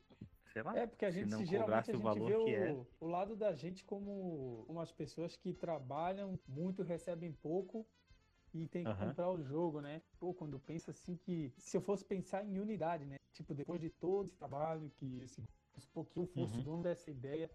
sei 0.53 0.63
lá. 0.63 0.75
É, 0.75 0.85
porque 0.87 1.05
a 1.05 1.11
se 1.11 1.19
gente 1.19 1.31
não 1.31 1.45
geralmente 1.45 1.91
a 1.91 1.93
o 1.93 1.97
gente 1.97 2.03
valor 2.03 2.27
vê 2.27 2.35
o, 2.35 2.43
que 2.45 2.53
é. 2.53 2.85
o 2.99 3.07
lado 3.07 3.35
da 3.35 3.53
gente 3.53 3.83
como 3.85 4.65
umas 4.67 4.91
pessoas 4.91 5.35
que 5.35 5.53
trabalham 5.53 6.39
muito, 6.47 6.83
recebem 6.83 7.31
pouco 7.31 7.85
e 8.53 8.67
tem 8.67 8.85
que 8.85 8.91
Aham. 8.91 9.09
comprar 9.09 9.29
o 9.31 9.43
jogo, 9.43 9.81
né? 9.81 10.01
Pô, 10.19 10.33
quando 10.33 10.59
pensa 10.59 10.91
assim 10.91 11.15
que 11.17 11.51
se 11.57 11.77
eu 11.77 11.81
fosse 11.81 12.03
pensar 12.05 12.43
em 12.45 12.59
unidade, 12.59 13.05
né? 13.05 13.17
Tipo, 13.33 13.53
depois 13.53 13.79
de 13.79 13.89
todo 13.89 14.25
esse 14.25 14.35
trabalho 14.35 14.89
que 14.97 15.19
esse 15.21 15.43
supor 15.77 16.05
que 16.05 16.17
eu 16.17 16.25
fosse 16.27 16.55
Uhum. 16.55 16.61
o 16.61 16.63
dono 16.63 16.83
dessa 16.83 17.09
ideia 17.09 17.49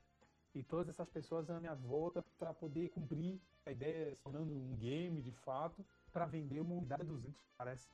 e 0.55 0.63
todas 0.63 0.89
essas 0.89 1.09
pessoas 1.09 1.51
à 1.51 1.61
minha 1.61 1.75
volta 1.75 2.25
para 2.39 2.55
poder 2.55 2.89
cumprir 2.91 3.41
a 3.67 3.71
ideia, 3.73 4.15
se 4.15 4.23
tornando 4.23 4.53
um 4.53 4.77
game 4.77 5.21
de 5.21 5.33
fato, 5.33 5.85
para 6.15 6.27
vender 6.27 6.61
uma 6.61 6.77
unidade 6.77 7.03
de 7.03 7.09
200, 7.09 7.43
parece 7.59 7.89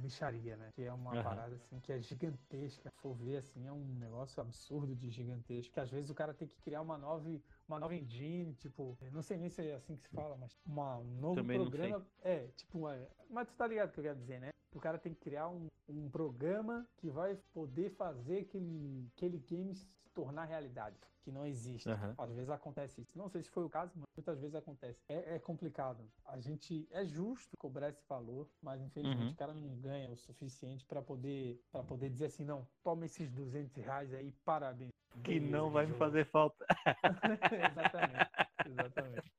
micharia, 0.00 0.56
né? 0.56 0.70
Que 0.76 0.84
é 0.84 0.92
uma 0.92 1.10
Aham. 1.10 1.22
parada 1.24 1.56
assim 1.56 1.80
que 1.80 1.92
é 1.92 2.00
gigantesca. 2.00 2.88
Se 2.88 2.96
for 3.02 3.14
ver 3.16 3.38
assim, 3.38 3.66
é 3.66 3.72
um 3.72 3.84
negócio 3.96 4.40
absurdo 4.40 4.94
de 4.94 5.10
gigantesco. 5.10 5.74
Que 5.74 5.80
às 5.80 5.90
vezes 5.90 6.08
o 6.08 6.14
cara 6.14 6.32
tem 6.32 6.46
que 6.46 6.56
criar 6.62 6.80
uma 6.82 6.96
nova, 6.96 7.28
uma 7.66 7.80
nova 7.80 7.96
engine, 7.96 8.54
tipo, 8.54 8.96
não 9.10 9.22
sei 9.22 9.38
nem 9.38 9.50
se 9.50 9.68
é 9.68 9.74
assim 9.74 9.96
que 9.96 10.02
se 10.02 10.08
fala, 10.10 10.36
mas 10.36 10.56
uma, 10.64 10.98
um 10.98 11.20
novo 11.20 11.34
Também 11.34 11.58
programa. 11.58 12.06
É, 12.22 12.46
tipo, 12.56 12.78
uma, 12.78 12.96
mas 13.28 13.48
tu 13.48 13.56
tá 13.56 13.66
ligado 13.66 13.88
o 13.88 13.92
que 13.92 13.98
eu 13.98 14.04
quero 14.04 14.18
dizer, 14.20 14.38
né? 14.38 14.50
O 14.74 14.80
cara 14.80 14.98
tem 14.98 15.14
que 15.14 15.20
criar 15.20 15.48
um, 15.48 15.68
um 15.88 16.10
programa 16.10 16.86
que 16.96 17.08
vai 17.08 17.38
poder 17.52 17.90
fazer 17.90 18.40
aquele, 18.40 19.08
aquele 19.16 19.38
game 19.38 19.74
se 19.74 19.86
tornar 20.12 20.44
realidade, 20.44 20.96
que 21.22 21.30
não 21.30 21.46
existe. 21.46 21.88
Aham. 21.88 22.14
Às 22.18 22.30
vezes 22.32 22.50
acontece 22.50 23.00
isso. 23.00 23.16
Não 23.16 23.28
sei 23.28 23.42
se 23.42 23.50
foi 23.50 23.64
o 23.64 23.70
caso, 23.70 23.92
mas 23.94 24.04
muitas 24.16 24.40
vezes 24.40 24.54
acontece. 24.54 24.98
É, 25.08 25.36
é 25.36 25.38
complicado. 25.38 26.04
A 26.26 26.40
gente 26.40 26.88
é 26.90 27.04
justo 27.04 27.56
cobrar 27.58 27.88
esse 27.88 28.02
valor, 28.08 28.48
mas 28.60 28.80
infelizmente 28.82 29.24
Uhum. 29.26 29.30
o 29.32 29.36
cara 29.36 29.54
não 29.54 29.76
ganha 29.76 30.10
o 30.10 30.16
suficiente 30.16 30.84
para 30.86 31.00
poder 31.02 31.60
para 31.70 31.82
poder 31.84 32.10
dizer 32.10 32.26
assim, 32.26 32.44
não, 32.44 32.66
toma 32.82 33.04
esses 33.06 33.30
200 33.30 33.76
reais 33.76 34.12
aí, 34.12 34.32
parabéns. 34.44 34.90
Que 35.22 35.38
Beleza, 35.38 35.56
não 35.56 35.70
vai 35.70 35.86
me 35.86 35.94
fazer 35.94 36.24
falta. 36.26 36.64
exatamente, 37.70 38.30
exatamente. 38.66 39.32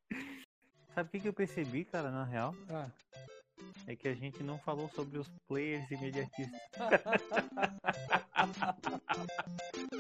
Sabe 0.94 1.10
o 1.10 1.12
que, 1.12 1.20
que 1.20 1.28
eu 1.28 1.34
percebi, 1.34 1.84
cara, 1.84 2.10
na 2.10 2.24
real? 2.24 2.56
Ah. 2.70 2.90
É 3.88 3.96
que 3.96 4.08
a 4.08 4.16
gente 4.16 4.42
não 4.44 4.58
falou 4.60 4.90
sobre 4.90 5.20
os 5.20 5.28
players 5.48 5.90
imediatistas. 5.92 6.60